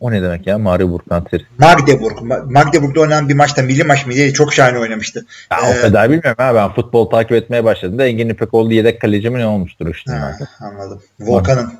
[0.00, 1.46] O ne demek ya Magdeburg Panteri?
[1.58, 2.18] Magdeburg.
[2.50, 4.32] Magdeburg'da oynanan bir maçta milli maç mıydı?
[4.32, 5.26] Çok şahane oynamıştı.
[5.50, 6.54] Ya, ee, o kadar bilmiyorum ha.
[6.54, 10.20] Ben futbol takip etmeye başladım da Engin İpekoğlu yedek kaleci mi ne olmuştur Rüştü'nün
[10.60, 11.02] Anladım.
[11.20, 11.72] Volkan'ın.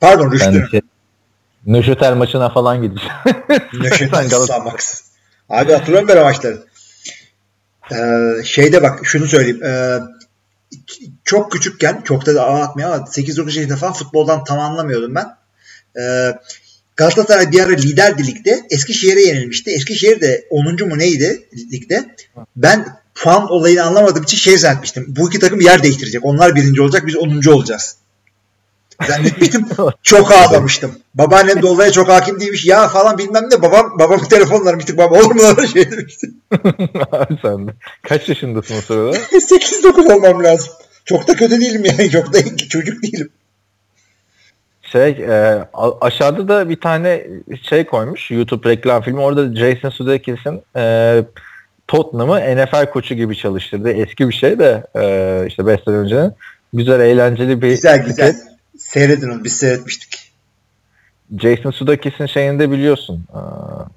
[0.00, 0.66] Pardon Rüştü'nün.
[0.66, 0.80] Şey,
[1.66, 3.12] Nöşötel maçına falan gideceğim.
[3.72, 5.02] Nöşötel Samax.
[5.48, 6.58] Abi hatırlıyorum o maçları.
[7.92, 9.62] Ee, şeyde bak şunu söyleyeyim.
[9.62, 9.98] Ee,
[11.24, 15.36] çok küçükken çok da ağlatmıyor ama 8-9 yaşında falan futboldan tam anlamıyordum ben.
[16.00, 16.32] Ee,
[16.96, 18.66] Galatasaray bir ara liderdi ligde.
[18.70, 19.70] Eskişehir'e yenilmişti.
[19.70, 20.64] Eskişehir de 10.
[20.64, 22.14] mu neydi ligde?
[22.56, 25.04] Ben puan olayını anlamadığım için şey zannetmiştim.
[25.08, 26.24] Bu iki takım yer değiştirecek.
[26.24, 27.06] Onlar birinci olacak.
[27.06, 27.46] Biz 10.
[27.48, 27.96] olacağız.
[29.04, 29.66] Zannetmiştim.
[30.02, 30.92] çok ağlamıştım.
[31.14, 32.66] Babaannem de olaya çok hakim değilmiş.
[32.66, 33.62] Ya falan bilmem ne.
[33.62, 36.26] Babam babamın telefonları bir tık baba olur mu öyle şey demişti.
[37.12, 37.70] Abi sen de.
[38.02, 39.16] Kaç yaşındasın o sırada?
[39.32, 40.72] 8-9 olmam lazım.
[41.04, 42.10] Çok da kötü değilim yani.
[42.10, 43.28] Çok da çocuk değilim.
[44.82, 45.68] Şey e,
[46.00, 47.26] aşağıda da bir tane
[47.62, 49.20] şey koymuş YouTube reklam filmi.
[49.20, 51.24] Orada Jason Sudeikis'in e,
[51.88, 53.90] Tottenham'ı NFL koçu gibi çalıştırdı.
[53.90, 56.30] Eski bir şey de e, işte 5 sene önce.
[56.72, 58.36] Güzel eğlenceli bir Güzel güzel.
[58.96, 60.32] Seyredin onu biz seyretmiştik.
[61.38, 63.24] Jason Sudeikis'in şeyini de biliyorsun.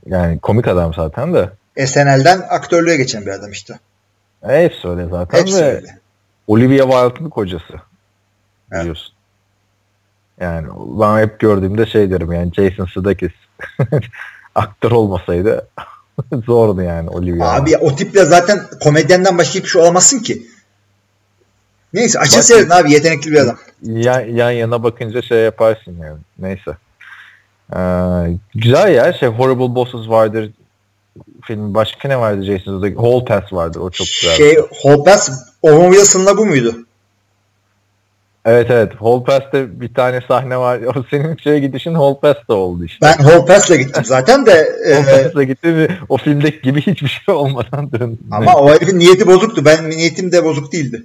[0.06, 1.50] Yani komik adam zaten de.
[1.88, 3.80] SNL'den aktörlüğe geçen bir adam işte.
[4.50, 5.40] E, hepsi öyle zaten.
[5.40, 5.98] Hepsi öyle.
[6.48, 7.74] Olivia Wilde'ın kocası.
[8.72, 8.82] Evet.
[8.82, 9.14] Biliyorsun.
[10.42, 10.68] Yani
[11.00, 13.34] ben hep gördüğümde şey derim yani Jason Sudeikis
[14.56, 15.68] aktör olmasaydı
[16.46, 17.56] zordu yani Olivia.
[17.56, 20.48] Abi o tiple zaten komedyenden başka hiçbir şey olamazsın ki.
[21.94, 23.58] Neyse açın seyredin abi yetenekli bir adam.
[23.84, 26.18] yan, yan yana bakınca şey yaparsın yani.
[26.40, 26.78] Neyse.
[27.76, 29.14] Ee, güzel ya.
[29.14, 30.52] Şey Horrible Bosses vardır.
[31.44, 33.00] Film başka ne vardı Jason Sudeikis?
[33.00, 33.80] Hall Pass vardı.
[33.80, 34.36] O çok güzel.
[34.36, 35.30] Şey Hall Pass
[35.62, 36.76] Owen Wilson'la bu muydu?
[38.46, 38.92] Evet evet.
[39.00, 40.80] Hall Pass'te bir tane sahne var.
[40.96, 42.98] O senin şeye gidişin Hall Pass'ta oldu işte.
[43.02, 44.52] Ben Hall Pass'la gittim zaten de
[44.94, 48.18] Hall e, Pass'ta gitti ve o filmdeki gibi hiçbir şey olmadan döndü.
[48.32, 49.66] ama o herifin niyeti bozuktu.
[49.66, 51.04] Ben niyetim de bozuk değildi.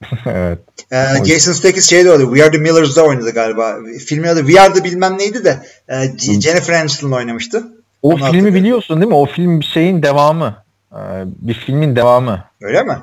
[0.26, 0.58] evet.
[0.92, 2.24] Ee, Jason Sudeikis şeyde oynadı.
[2.24, 3.76] We Are The Millers'da oynadı galiba.
[4.06, 7.66] Filmin adı We Are The bilmem neydi de e, Jennifer Aniston'la oynamıştı.
[8.02, 9.14] O Onu filmi biliyorsun değil mi?
[9.14, 10.56] O film bir şeyin devamı.
[10.92, 12.44] Ee, bir filmin devamı.
[12.60, 12.98] Öyle mi?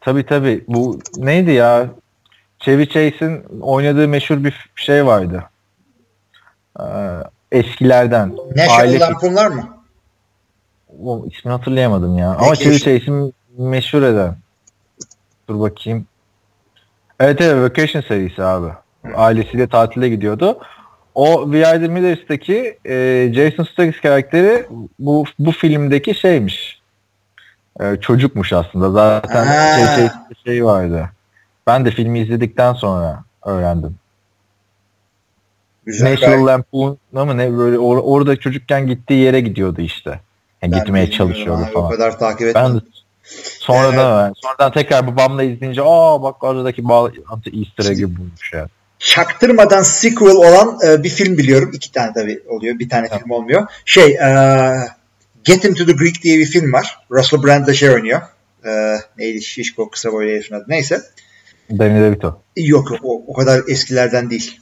[0.00, 0.64] Tabii tabii.
[0.68, 1.90] Bu neydi ya?
[2.58, 5.44] Chevy Chase'in oynadığı meşhur bir şey vardı.
[6.80, 6.84] Ee,
[7.52, 8.36] eskilerden.
[8.56, 9.68] National Lampoon'lar mı?
[11.02, 12.28] O ismini hatırlayamadım ya.
[12.28, 12.76] Ama Vacation.
[12.76, 14.36] Chevy Chase'in meşhur eden.
[15.50, 16.06] Dur bakayım.
[17.20, 18.72] Evet evet Vacation serisi abi.
[19.14, 20.58] Ailesiyle tatile gidiyordu.
[21.14, 24.66] O Are The Millers'taki e, Jason Sudeikis karakteri
[24.98, 26.80] bu bu filmdeki şeymiş.
[27.80, 28.90] E, çocukmuş aslında.
[28.90, 29.78] Zaten Ha.
[29.78, 31.10] Chase'in bir şey vardı.
[31.66, 33.96] Ben de filmi izledikten sonra öğrendim.
[35.86, 36.12] Güzel.
[36.12, 36.46] National.
[36.46, 40.20] Lampoon'a mı ne böyle or- orada çocukken gittiği yere gidiyordu işte.
[40.62, 41.86] Yani Ben gitmeye çalışıyordu abi, falan.
[41.86, 42.80] O kadar takip Ben de
[43.32, 43.52] etmedim.
[43.60, 48.68] sonradan sonradan tekrar babamla izleyince aa bak aradaki bağlantı easter egg'i bulmuş ya.
[48.98, 51.70] Çaktırmadan sequel olan e, bir film biliyorum.
[51.74, 52.78] İki tane tabii oluyor.
[52.78, 53.66] Bir tane film olmuyor.
[53.84, 54.30] Şey e,
[55.44, 56.98] Get Him to the Greek diye bir film var.
[57.10, 58.20] Russell Brand da şey oynuyor.
[58.66, 59.42] E, neydi?
[59.42, 60.64] Şişko kısa boylu herifin adı.
[60.68, 61.00] Neyse.
[61.78, 62.42] Danny DeVito.
[62.56, 64.60] Yok yok o, o kadar eskilerden değil.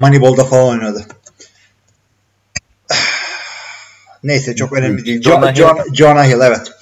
[0.00, 1.06] Moneyball'da falan oynadı.
[4.22, 5.22] Neyse çok önemli değil.
[5.22, 5.94] Jonah Jonah, Hill.
[5.94, 6.72] Jonah Hill evet.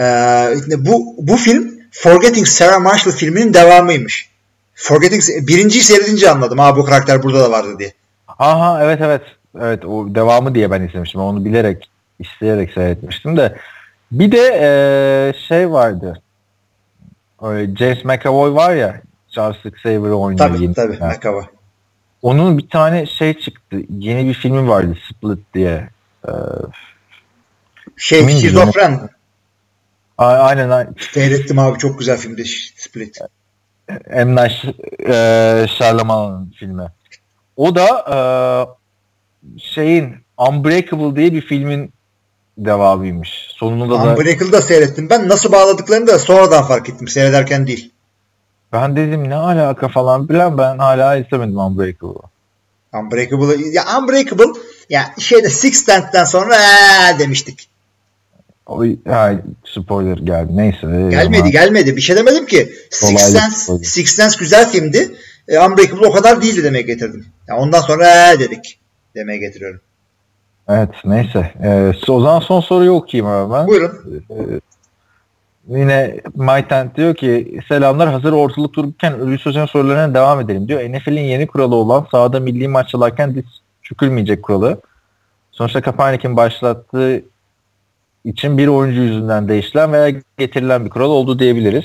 [0.00, 4.30] Ee, bu bu film Forgetting Sarah Marshall filminin devamıymış.
[4.74, 6.58] Forgetting birinciyi seyredince anladım.
[6.58, 7.92] Ha bu karakter burada da vardı diye.
[8.38, 9.22] Aha evet evet.
[9.60, 11.20] Evet o devamı diye ben izlemiştim.
[11.20, 13.56] Onu bilerek isteyerek seyretmiştim de.
[14.12, 16.22] Bir de eee, şey vardı.
[17.42, 20.48] Öyle James McAvoy var ya Charles Xavier oynuyor.
[20.48, 20.74] Tabii yeni.
[20.74, 20.98] tabii.
[21.00, 21.44] Yani McAvoy.
[22.22, 23.76] Onun bir tane şey çıktı.
[23.98, 25.88] Yeni bir filmi vardı Split diye.
[26.28, 26.34] Eee,
[27.96, 29.08] Şey şizofren.
[30.26, 30.94] Aynen aynen.
[31.12, 32.44] Seyrettim abi çok güzel filmdi
[32.76, 33.18] Split.
[34.10, 34.36] M.
[34.36, 34.52] Night
[35.70, 36.86] Shyamalan'ın filmi.
[37.56, 41.92] O da eee, şeyin Unbreakable diye bir filmin
[42.58, 43.48] devamıymış.
[43.56, 45.10] Sonunda da Unbreakable'da seyrettim.
[45.10, 47.08] Ben nasıl bağladıklarını da sonradan fark ettim.
[47.08, 47.92] Seyrederken değil.
[48.72, 52.22] ben dedim ne alaka falan bilen ben hala izlemedim Unbreakable'ı.
[52.92, 57.69] Unbreakable ya Unbreakable ya şeyde Six Sense'den sonra ee, demiştik.
[58.70, 59.32] O, ha,
[59.64, 60.56] spoiler geldi.
[60.56, 60.86] Neyse.
[61.10, 61.96] Gelmedi ama- gelmedi.
[61.96, 62.72] Bir şey demedim ki.
[62.90, 63.78] Six Sense.
[63.84, 65.14] Six Sense güzel filmdi.
[65.48, 67.26] E, Unbreakable o kadar değildi demeye getirdim.
[67.48, 68.78] Ya ondan sonra ee, dedik
[69.14, 69.80] demeye getiriyorum.
[70.68, 71.52] Evet neyse.
[71.62, 73.66] Ee, o zaman son soruyu okuyayım abi ben.
[73.66, 74.22] Buyurun.
[75.68, 80.80] Yine Maytent diyor ki selamlar hazır ortalık dururken Ölü Sözcüğün sorularına devam edelim diyor.
[80.80, 83.44] NFL'in yeni kuralı olan sahada milli maç çalarken diz
[83.82, 84.80] çökülmeyecek kuralı.
[85.52, 87.22] Sonuçta Kaepernick'in başlattığı
[88.24, 91.84] için bir oyuncu yüzünden değişilen veya getirilen bir kural oldu diyebiliriz.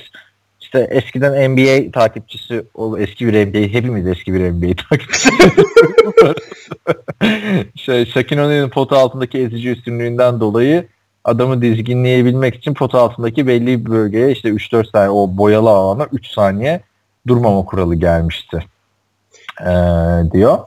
[0.61, 5.29] İşte eskiden NBA takipçisi, o eski bir NBA, hepimiz eski bir NBA takipçisi.
[7.75, 10.87] şey, Shaquille O'Neal'in pota altındaki ezici üstünlüğünden dolayı
[11.23, 16.27] adamı dizginleyebilmek için pota altındaki belli bir bölgeye işte 3-4 saniye o boyalı alana 3
[16.27, 16.81] saniye
[17.27, 18.65] durmama kuralı gelmişti
[19.61, 19.65] ee,
[20.31, 20.59] diyor.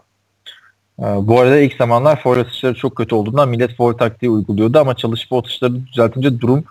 [1.01, 4.95] Ee, bu arada ilk zamanlar foul atışları çok kötü olduğundan millet foul taktiği uyguluyordu ama
[4.97, 6.65] çalışıp o atışları düzeltince durum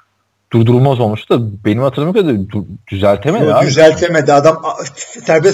[0.54, 3.68] durdurulmaz olmuştu benim hatırladığım kadarıyla du- düzeltemedi Yo, abi.
[3.68, 4.34] düzeltemedi.
[4.34, 4.62] Adam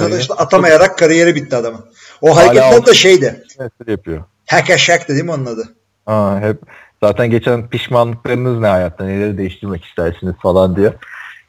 [0.06, 0.16] Öyle.
[0.16, 1.86] atışla atamayarak kariyeri bitti adamın.
[2.22, 3.44] O da o- şeydi.
[3.88, 4.24] Yapıyor.
[4.48, 4.70] Hack
[5.10, 5.70] de değil mi onun adı?
[6.08, 6.58] Aa, hep
[7.04, 10.94] zaten geçen pişmanlıklarınız ne hayatta neleri değiştirmek istersiniz falan diyor.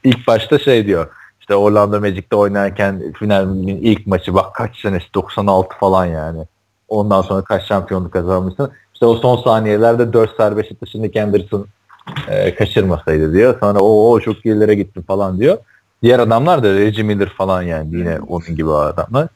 [0.05, 1.09] İlk başta şey diyor
[1.41, 6.45] işte Orlando Magic'te oynarken finalin ilk maçı bak kaç senesi 96 falan yani.
[6.89, 8.71] Ondan sonra kaç şampiyonluk kazanmışsın.
[8.95, 11.67] İşte o son saniyelerde 4 serbest atışını Anderson
[12.29, 13.61] e, kaçırmasaydı diyor.
[13.61, 15.59] Sonra o o çok gerilere gittim falan diyor.
[16.03, 19.29] Diğer adamlar da Reggie Miller falan yani yine onun gibi adamlar.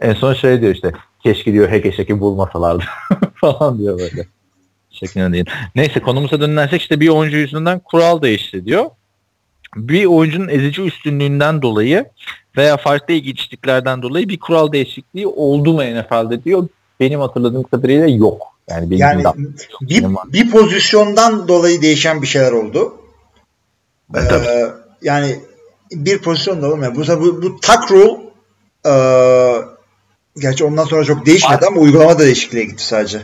[0.00, 2.84] En son şey diyor işte keşke diyor heke şeki bulmasalardı
[3.34, 4.26] falan diyor böyle.
[4.90, 5.44] Şeklinde değil.
[5.74, 8.84] Neyse konumuza dönersek işte bir oyuncu yüzünden kural değişti diyor.
[9.76, 12.06] bir oyuncunun ezici üstünlüğünden dolayı
[12.56, 16.68] veya farklı ilginçliklerden dolayı bir kural değişikliği oldu mu NFL'de diyor.
[17.00, 18.46] Benim hatırladığım kadarıyla yok.
[18.70, 19.24] Yani benim Yani
[19.80, 22.94] bir, bir pozisyondan dolayı değişen bir şeyler oldu.
[24.14, 24.46] Evet, tabii.
[24.46, 25.40] Ee, yani
[25.92, 26.94] bir pozisyon da olmuyor.
[26.94, 28.28] Bu, bu, bu tuck rule
[28.86, 29.54] ee,
[30.40, 33.22] gerçi ondan sonra çok değişmedi ama uygulama da değişikliğe gitti sadece.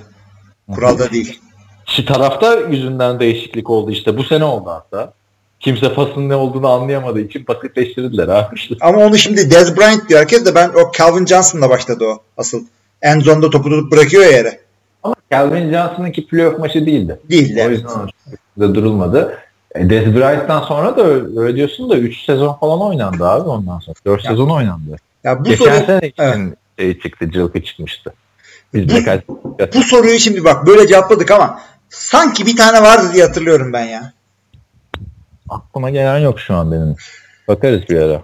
[0.75, 1.41] Kuralda değil.
[1.87, 4.17] Şu tarafta yüzünden değişiklik oldu işte.
[4.17, 5.13] Bu sene oldu hatta.
[5.61, 8.57] Kimse pasın ne olduğunu anlayamadığı için basitleştirdiler abi.
[8.81, 12.65] Ama onu şimdi Dez Bryant diyor herkes de ben o Calvin Johnson'la başladı o asıl.
[13.05, 14.61] En zonda topu tutup bırakıyor yere.
[15.03, 17.21] Ama Calvin Johnson'ınki playoff maçı değildi.
[17.31, 17.71] Değil O evet.
[17.79, 18.09] yüzden
[18.59, 19.39] de durulmadı.
[19.75, 23.97] E, Dez Bryant'tan sonra da öyle, diyorsun da 3 sezon falan oynandı abi ondan sonra.
[24.07, 24.31] 4 Ya.
[24.31, 24.97] sezon oynandı.
[25.25, 28.15] Ya bu Geçen soru sene için şey çıktı, cılkı çıkmıştı.
[28.75, 29.23] Biz Bu- de kaç
[29.75, 34.13] bu soruyu şimdi bak böyle cevapladık ama sanki bir tane vardı diye hatırlıyorum ben ya.
[35.49, 36.97] aklıma gelen yok şu an benim.
[37.49, 38.23] Bakarız bir ara.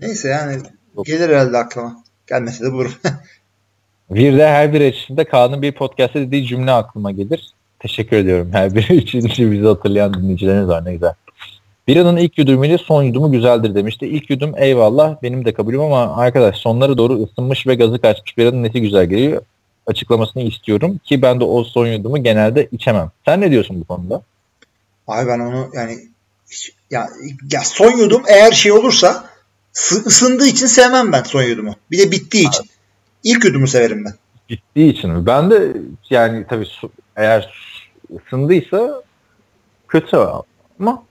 [0.00, 0.62] Neyse yani
[1.04, 2.03] gelir herhalde aklıma.
[2.28, 2.92] Gelmese de bulurum.
[4.10, 7.54] Bir de her biri için de Kaan'ın bir podcast'te dediği cümle aklıma gelir.
[7.78, 11.14] Teşekkür ediyorum her biri için, bizi hatırlayan dinleyicileriniz var ne güzel.
[11.88, 14.06] Biranın ilk yudumuyla son yudumu güzeldir demişti.
[14.06, 18.62] İlk yudum eyvallah benim de kabulüm ama arkadaş sonları doğru ısınmış ve gazı kaçmış biranın
[18.62, 19.42] nesi güzel geliyor
[19.86, 23.10] açıklamasını istiyorum ki ben de o son yudumu genelde içemem.
[23.24, 24.22] Sen ne diyorsun bu konuda?
[25.06, 25.98] Abi ben onu yani
[26.90, 27.08] ya,
[27.52, 29.30] ya son yudum eğer şey olursa
[30.06, 31.74] ısındığı için sevmem ben son yudumu.
[31.90, 32.66] Bir de bittiği için.
[33.24, 34.14] İlk yudumu severim ben.
[34.48, 35.26] Gittiği için mi?
[35.26, 35.72] Ben de
[36.10, 37.54] yani tabii su- eğer
[38.26, 39.02] ısındıysa
[39.88, 40.16] kötü
[40.80, 41.02] ama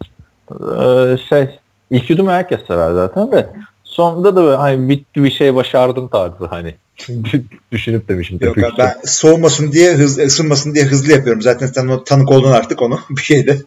[0.52, 1.60] e, şey
[1.92, 3.50] ilk yudumu herkes sever zaten de
[3.84, 6.76] sonunda da böyle hani bitti bir şey başardım tarzı hani
[7.72, 8.38] düşünüp demişim.
[8.42, 11.42] Yok abi, ben soğumasın diye hız, ısınmasın diye hızlı yapıyorum.
[11.42, 13.62] Zaten sen tanık oldun artık onu bir şeyde.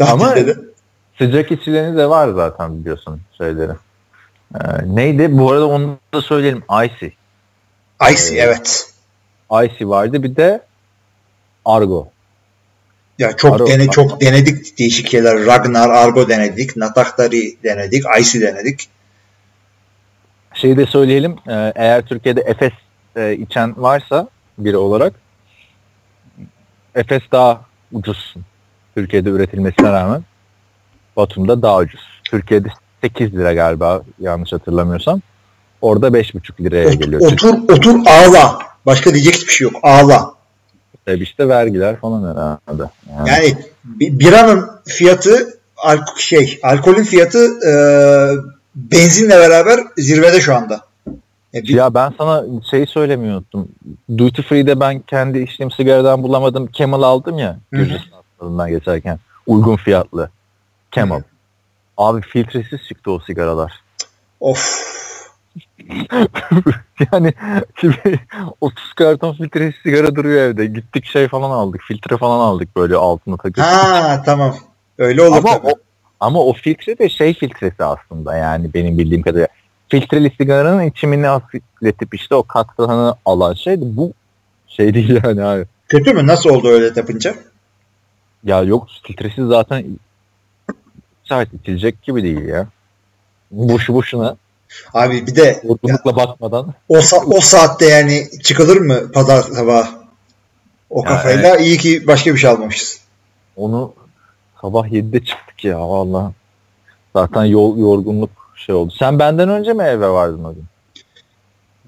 [0.00, 0.60] Ama- Tatilde de.
[1.18, 3.72] Sıcak içileri de var zaten biliyorsun şeyleri.
[4.54, 5.38] E, neydi?
[5.38, 6.62] Bu arada onu da söyleyelim.
[6.84, 7.06] Icy.
[8.12, 8.90] Icy evet.
[9.64, 10.60] Icy vardı bir de
[11.64, 12.08] Argo.
[13.18, 15.46] Ya çok Aro- dene çok denedik değişik şeyler.
[15.46, 18.88] Ragnar, Argo denedik, Nataktari denedik, Icy denedik.
[20.54, 21.36] Şeyi de söyleyelim.
[21.48, 22.72] e, Eğer Türkiye'de Efes
[23.16, 25.12] e, içen varsa biri olarak
[26.94, 27.60] Efes daha
[27.92, 28.34] ucuz.
[28.94, 30.24] Türkiye'de üretilmesine rağmen
[31.16, 32.00] Batum'da daha ucuz.
[32.24, 32.68] Türkiye'de
[33.00, 35.20] 8 lira galiba yanlış hatırlamıyorsam.
[35.82, 37.32] Orada 5,5 liraya Ot- geliyor.
[37.32, 38.58] otur otur ağla.
[38.86, 39.74] Başka diyecek hiçbir şey yok.
[39.82, 40.30] Ağla.
[41.06, 42.90] Tabii işte vergiler falan herhalde.
[43.16, 45.58] Yani, Yani bi- biranın fiyatı
[46.16, 47.72] şey alkolün fiyatı e,
[48.74, 50.80] benzinle beraber zirvede şu anda.
[51.54, 53.68] E, bir- Ya ben sana şeyi söylemeyi unuttum.
[54.18, 56.68] Duty Free'de ben kendi içtiğim sigaradan bulamadım.
[56.72, 57.58] Camel aldım ya.
[57.74, 57.84] Hı hı.
[57.84, 59.18] Gürcistan sınırından geçerken.
[59.46, 60.30] Uygun fiyatlı.
[60.92, 61.22] Camel.
[61.98, 63.72] Abi filtresiz çıktı o sigaralar.
[64.40, 64.88] Of.
[67.12, 67.32] yani
[67.80, 68.20] şimdi
[68.60, 70.66] 30 karton filtresiz sigara duruyor evde.
[70.66, 71.80] Gittik şey falan aldık.
[71.88, 73.64] Filtre falan aldık böyle altına takıp.
[73.64, 74.56] Ha tamam.
[74.98, 75.66] Öyle olur ama tabii.
[75.66, 75.70] o,
[76.20, 79.48] ama o filtre de şey filtresi aslında yani benim bildiğim kadarıyla.
[79.88, 83.82] Filtreli sigaranın içimini hafifletip işte o katkılarını alan şeydi.
[83.82, 84.12] Bu
[84.68, 85.64] şey değil yani abi.
[85.88, 86.26] Kötü mü?
[86.26, 87.34] Nasıl oldu öyle yapınca?
[88.44, 89.84] Ya yok filtresiz zaten
[91.28, 92.66] şahit içilecek gibi değil ya.
[93.50, 94.36] Boşu boşuna
[94.94, 96.74] Abi bir de yorgunlukla bakmadan.
[96.88, 99.88] o, sa- o saatte yani çıkılır mı pazar sabahı?
[100.90, 103.00] O Ya kafayla iyi ki başka bir şey almamışız.
[103.56, 103.94] Onu
[104.60, 106.32] sabah 7'de çıktık ya valla.
[107.16, 108.92] Zaten yol yorgunluk şey oldu.
[108.98, 110.64] Sen benden önce mi eve vardın o gün?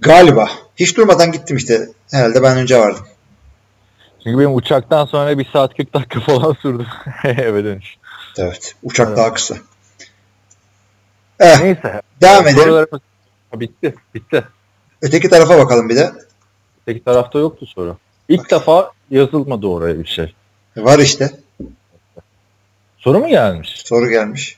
[0.00, 0.48] Galiba.
[0.76, 1.88] Hiç durmadan gittim işte.
[2.10, 3.06] Herhalde ben önce vardım.
[4.24, 6.86] Çünkü benim uçaktan sonra bir saat 40 dakika falan sürdü
[7.24, 7.96] eve dönüş.
[8.40, 8.74] Evet.
[8.82, 9.18] Uçak Evet.
[9.18, 9.54] daha kısa.
[11.40, 12.02] Eh, Neyse.
[12.22, 12.58] devam edelim.
[12.62, 13.00] Sorularımız-
[13.54, 13.94] bitti.
[14.14, 14.44] Bitti.
[15.02, 16.12] Öteki tarafa bakalım bir de.
[16.86, 17.96] Öteki tarafta yoktu soru.
[18.28, 20.34] İlk defa yazılmadı oraya bir şey.
[20.76, 21.30] Var işte.
[22.98, 23.82] Soru mu gelmiş?
[23.84, 24.56] Soru gelmiş.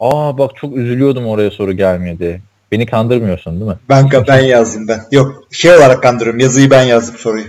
[0.00, 2.40] Aa bak çok üzülüyordum oraya soru gelmiyor diye.
[2.72, 3.78] Beni kandırmıyorsun değil mi?
[3.88, 5.06] Ben ben yazdım ben.
[5.10, 6.40] Yok şey olarak kandırıyorum.
[6.40, 7.46] Yazıyı ben yazdım soruyu.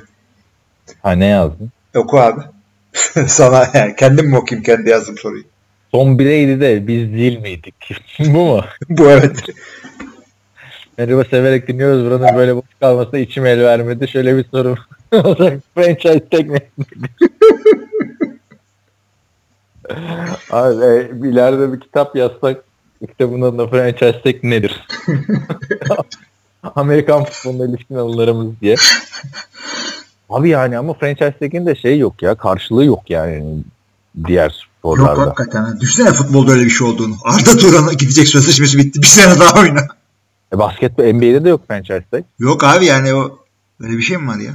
[1.03, 1.71] Ha ne yazdın?
[1.95, 2.41] Oku abi.
[3.27, 5.43] Sana yani kendim mi okuyayım kendi yazdım soruyu.
[5.91, 7.75] Son bireydi de biz değil miydik?
[8.19, 8.61] Bu mu?
[8.89, 9.43] Bu evet.
[10.97, 12.05] Merhaba severek dinliyoruz.
[12.05, 14.07] Buranın böyle boş kalmasına içim el vermedi.
[14.07, 14.75] Şöyle bir soru.
[15.75, 16.59] Franchise tag ne?
[20.51, 22.63] Abi e, ileride bir kitap yazsak
[23.07, 24.87] kitabın adına franchise tag nedir?
[26.75, 28.75] Amerikan futboluna ilişkin anılarımız diye.
[30.29, 33.63] Abi yani ama franchise tag'in de şey yok ya karşılığı yok yani
[34.27, 35.21] diğer sporlarda.
[35.21, 35.79] Yok hakikaten.
[35.79, 37.15] Düşünsene futbolda öyle bir şey olduğunu.
[37.23, 39.01] Arda Turan'a gidecek sözleşmesi bitti.
[39.01, 39.79] Bir sene daha oyna.
[40.53, 42.23] E, basketbol NBA'de de yok franchise tag.
[42.39, 43.39] Yok abi yani o
[43.79, 44.53] öyle bir şey mi var ya?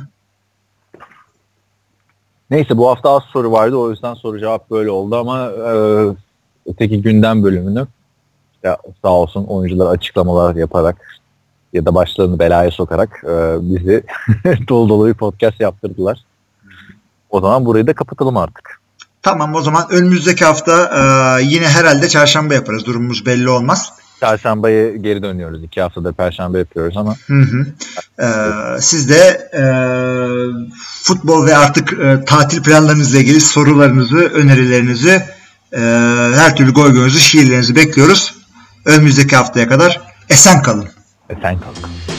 [2.51, 5.73] Neyse bu hafta az soru vardı o yüzden soru cevap böyle oldu ama e,
[6.67, 7.87] öteki gündem bölümünü
[8.63, 11.21] ya sağ olsun oyuncular açıklamalar yaparak
[11.73, 14.05] ya da başlarını belaya sokarak e, bizi
[14.69, 16.25] dolu dolu bir podcast yaptırdılar.
[17.31, 18.82] O zaman burayı da kapatalım artık.
[19.23, 20.91] Tamam o zaman önümüzdeki hafta
[21.41, 22.87] e, yine herhalde çarşamba yaparız.
[22.87, 23.93] Durumumuz belli olmaz.
[24.21, 25.65] Çarşambaya geri dönüyoruz.
[25.65, 27.17] İki haftadır perşembe yapıyoruz ama.
[27.27, 27.67] Hı hı.
[28.23, 28.27] E,
[28.81, 29.63] siz de e,
[31.03, 35.23] futbol ve artık e, tatil planlarınızla ilgili sorularınızı, önerilerinizi,
[35.73, 35.81] e,
[36.35, 38.35] her türlü goy goyunuzu, şiirlerinizi bekliyoruz.
[38.85, 40.89] Önümüzdeki haftaya kadar esen kalın.
[41.31, 42.12] Esen kalın.